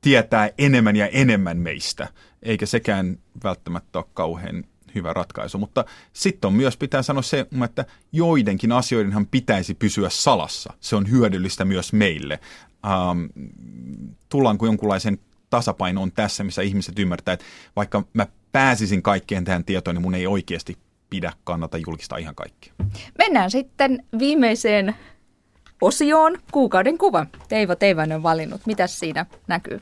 tietää 0.00 0.50
enemmän 0.58 0.96
ja 0.96 1.06
enemmän 1.06 1.58
meistä, 1.58 2.08
eikä 2.42 2.66
sekään 2.66 3.18
välttämättä 3.44 3.98
ole 3.98 4.06
kauhean 4.14 4.64
hyvä 4.94 5.12
ratkaisu. 5.12 5.58
Mutta 5.58 5.84
sitten 6.12 6.48
on 6.48 6.54
myös 6.54 6.76
pitää 6.76 7.02
sanoa 7.02 7.22
se, 7.22 7.46
että 7.64 7.84
joidenkin 8.12 8.72
asioidenhan 8.72 9.26
pitäisi 9.26 9.74
pysyä 9.74 10.10
salassa. 10.10 10.72
Se 10.80 10.96
on 10.96 11.10
hyödyllistä 11.10 11.64
myös 11.64 11.92
meille. 11.92 12.40
Um, 12.86 13.28
tullaanko 14.28 14.66
jonkunlaisen 14.66 15.18
tasapainoon 15.50 16.12
tässä, 16.12 16.44
missä 16.44 16.62
ihmiset 16.62 16.98
ymmärtää, 16.98 17.34
että 17.34 17.46
vaikka 17.76 18.04
mä 18.12 18.26
pääsisin 18.52 19.02
kaikkeen 19.02 19.44
tähän 19.44 19.64
tietoon, 19.64 19.94
niin 19.94 20.02
mun 20.02 20.14
ei 20.14 20.26
oikeasti 20.26 20.76
pidä 21.10 21.32
kannata 21.44 21.78
julkista 21.78 22.16
ihan 22.16 22.34
kaikki. 22.34 22.72
Mennään 23.18 23.50
sitten 23.50 24.04
viimeiseen 24.18 24.94
osioon, 25.80 26.38
kuukauden 26.52 26.98
kuva. 26.98 27.26
Teivo 27.48 27.74
Teivainen 27.74 28.16
on 28.16 28.22
valinnut. 28.22 28.66
Mitäs 28.66 28.98
siinä 28.98 29.26
näkyy? 29.46 29.80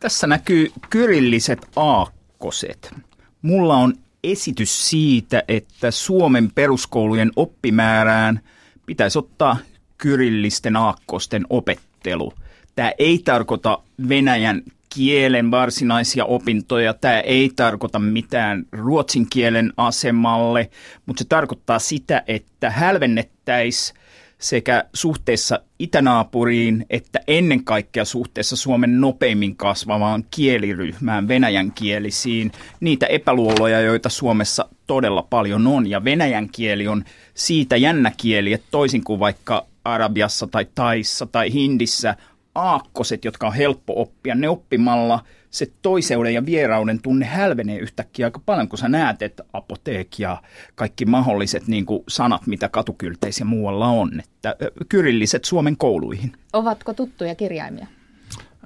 Tässä 0.00 0.26
näkyy 0.26 0.72
kyrilliset 0.90 1.66
aakkoset. 1.76 2.94
Mulla 3.42 3.76
on 3.76 3.94
esitys 4.24 4.90
siitä, 4.90 5.42
että 5.48 5.90
Suomen 5.90 6.50
peruskoulujen 6.54 7.30
oppimäärään 7.36 8.40
pitäisi 8.86 9.18
ottaa 9.18 9.56
kyrillisten 9.98 10.76
aakkosten 10.76 11.46
opettelu. 11.50 12.32
Tämä 12.74 12.92
ei 12.98 13.18
tarkoita 13.18 13.82
Venäjän 14.08 14.62
kielen 14.94 15.50
varsinaisia 15.50 16.24
opintoja. 16.24 16.94
Tämä 16.94 17.20
ei 17.20 17.50
tarkoita 17.56 17.98
mitään 17.98 18.64
ruotsin 18.72 19.26
kielen 19.30 19.72
asemalle, 19.76 20.70
mutta 21.06 21.22
se 21.22 21.28
tarkoittaa 21.28 21.78
sitä, 21.78 22.22
että 22.26 22.70
hälvennettäisiin 22.70 23.98
sekä 24.38 24.84
suhteessa 24.94 25.60
itänaapuriin 25.78 26.86
että 26.90 27.20
ennen 27.26 27.64
kaikkea 27.64 28.04
suhteessa 28.04 28.56
Suomen 28.56 29.00
nopeimmin 29.00 29.56
kasvavaan 29.56 30.24
kieliryhmään, 30.30 31.28
venäjän 31.28 31.72
kielisiin, 31.72 32.52
niitä 32.80 33.06
epäluuloja, 33.06 33.80
joita 33.80 34.08
Suomessa 34.08 34.68
todella 34.86 35.22
paljon 35.22 35.66
on. 35.66 35.90
Ja 35.90 36.04
venäjän 36.04 36.48
kieli 36.48 36.88
on 36.88 37.04
siitä 37.34 37.76
jännä 37.76 38.12
kieli, 38.16 38.52
että 38.52 38.66
toisin 38.70 39.04
kuin 39.04 39.20
vaikka 39.20 39.66
Arabiassa 39.84 40.46
tai 40.46 40.66
Taissa 40.74 41.26
tai 41.26 41.52
Hindissä 41.52 42.16
aakkoset, 42.54 43.24
jotka 43.24 43.46
on 43.46 43.54
helppo 43.54 44.00
oppia, 44.02 44.34
ne 44.34 44.48
oppimalla 44.48 45.24
se 45.50 45.72
toiseuden 45.82 46.34
ja 46.34 46.46
vierauden 46.46 47.02
tunne 47.02 47.26
hälvenee 47.26 47.78
yhtäkkiä 47.78 48.26
aika 48.26 48.40
paljon, 48.46 48.68
kun 48.68 48.78
sä 48.78 48.88
näet, 48.88 49.22
että 49.22 49.44
apoteek 49.52 50.18
ja 50.18 50.42
kaikki 50.74 51.04
mahdolliset 51.04 51.66
niin 51.66 51.86
kuin 51.86 52.04
sanat, 52.08 52.46
mitä 52.46 52.68
katukylteissä 52.68 53.44
muualla 53.44 53.86
on, 53.86 54.20
että 54.20 54.56
kyrilliset 54.88 55.44
Suomen 55.44 55.76
kouluihin. 55.76 56.32
Ovatko 56.52 56.94
tuttuja 56.94 57.34
kirjaimia? 57.34 57.86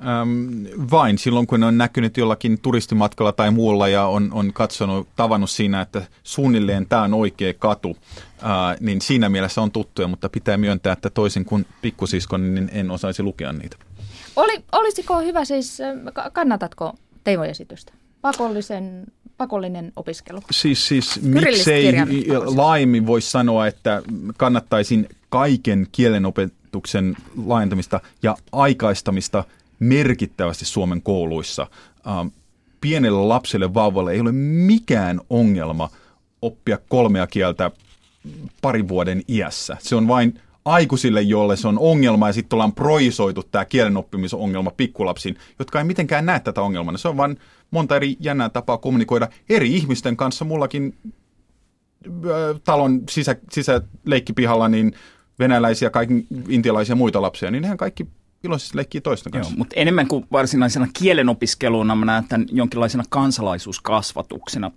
Ähm, 0.06 0.66
vain 0.90 1.18
silloin, 1.18 1.46
kun 1.46 1.60
ne 1.60 1.66
on 1.66 1.78
näkynyt 1.78 2.16
jollakin 2.16 2.58
turistimatkalla 2.60 3.32
tai 3.32 3.50
muulla 3.50 3.88
ja 3.88 4.06
on, 4.06 4.30
on 4.32 4.52
katsonut, 4.52 5.08
tavannut 5.16 5.50
siinä, 5.50 5.80
että 5.80 6.02
suunnilleen 6.22 6.86
tämä 6.86 7.02
on 7.02 7.14
oikea 7.14 7.54
katu, 7.54 7.96
äh, 8.42 8.76
niin 8.80 9.00
siinä 9.00 9.28
mielessä 9.28 9.60
on 9.60 9.72
tuttuja, 9.72 10.08
mutta 10.08 10.28
pitää 10.28 10.56
myöntää, 10.56 10.92
että 10.92 11.10
toisin 11.10 11.44
kuin 11.44 11.66
pikkusiskon, 11.82 12.54
niin 12.54 12.70
en 12.72 12.90
osaisi 12.90 13.22
lukea 13.22 13.52
niitä. 13.52 13.76
Oli, 14.36 14.64
olisiko 14.72 15.20
hyvä 15.20 15.44
siis, 15.44 15.78
kannatatko 16.32 16.94
Teivo-esitystä? 17.24 17.92
Pakollisen, 18.20 19.04
pakollinen 19.36 19.92
opiskelu? 19.96 20.40
Siis, 20.50 20.88
siis 20.88 21.22
miksei 21.22 21.92
laajemmin 22.44 23.06
voisi 23.06 23.30
sanoa, 23.30 23.66
että 23.66 24.02
kannattaisin 24.36 25.08
kaiken 25.28 25.86
kielenopetuksen 25.92 27.16
laajentamista 27.46 28.00
ja 28.22 28.36
aikaistamista– 28.52 29.44
merkittävästi 29.82 30.64
Suomen 30.64 31.02
kouluissa. 31.02 31.66
Ähm, 32.06 32.26
pienelle 32.80 33.26
lapselle, 33.26 33.74
vauvalle 33.74 34.12
ei 34.12 34.20
ole 34.20 34.32
mikään 34.32 35.20
ongelma 35.30 35.90
oppia 36.42 36.78
kolmea 36.88 37.26
kieltä 37.26 37.70
parin 38.62 38.88
vuoden 38.88 39.22
iässä. 39.28 39.76
Se 39.80 39.94
on 39.96 40.08
vain 40.08 40.40
aikuisille, 40.64 41.22
joille 41.22 41.56
se 41.56 41.68
on 41.68 41.78
ongelma, 41.78 42.28
ja 42.28 42.32
sitten 42.32 42.56
ollaan 42.56 42.72
proisoitu 42.72 43.42
tämä 43.42 43.64
kielen 43.64 43.96
oppimisongelma 43.96 44.70
pikkulapsiin, 44.76 45.36
jotka 45.58 45.78
ei 45.78 45.84
mitenkään 45.84 46.26
näe 46.26 46.40
tätä 46.40 46.62
ongelmaa. 46.62 46.96
Se 46.96 47.08
on 47.08 47.16
vain 47.16 47.38
monta 47.70 47.96
eri 47.96 48.16
jännää 48.20 48.48
tapaa 48.48 48.78
kommunikoida 48.78 49.28
eri 49.48 49.74
ihmisten 49.74 50.16
kanssa. 50.16 50.44
Mullakin 50.44 50.94
äh, 52.06 52.60
talon 52.64 53.02
sisä, 53.10 53.36
sisäleikkipihalla 53.50 54.68
niin 54.68 54.92
venäläisiä, 55.38 55.90
kaikki 55.90 56.26
intialaisia 56.48 56.94
muita 56.94 57.22
lapsia, 57.22 57.50
niin 57.50 57.62
nehän 57.62 57.76
kaikki 57.76 58.06
iloisesti 58.44 58.76
leikkii 58.76 59.00
toisten 59.00 59.32
kanssa. 59.32 59.52
Joo, 59.52 59.58
mutta 59.58 59.74
enemmän 59.76 60.08
kuin 60.08 60.26
varsinaisena 60.32 60.88
kielenopiskeluna 60.98 61.94
mä 61.94 62.04
näen 62.04 62.24
tämän 62.28 62.46
jonkinlaisena 62.52 63.04
kansalaisuuskasvatuksena. 63.08 64.70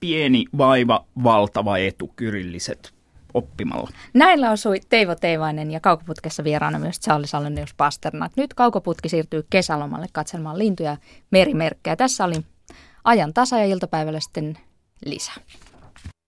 Pieni 0.00 0.44
vaiva, 0.58 1.04
valtava 1.22 1.78
etu, 1.78 2.12
kyrilliset 2.16 2.94
oppimalla. 3.34 3.90
Näin 4.14 4.40
lausui 4.40 4.80
Teivo 4.88 5.14
Teivainen 5.14 5.70
ja 5.70 5.80
kaukoputkessa 5.80 6.44
vieraana 6.44 6.78
myös 6.78 7.00
Charles 7.00 7.34
Allenius 7.34 7.74
Pasternak. 7.74 8.32
Nyt 8.36 8.54
kaukoputki 8.54 9.08
siirtyy 9.08 9.46
kesälomalle 9.50 10.06
katselmaan 10.12 10.58
lintuja 10.58 10.96
merimerkkejä. 11.30 11.96
Tässä 11.96 12.24
oli 12.24 12.34
ajan 13.04 13.34
tasa 13.34 13.58
ja 13.58 13.64
iltapäivällä 13.64 14.20
sitten 14.20 14.58
lisää. 15.04 15.34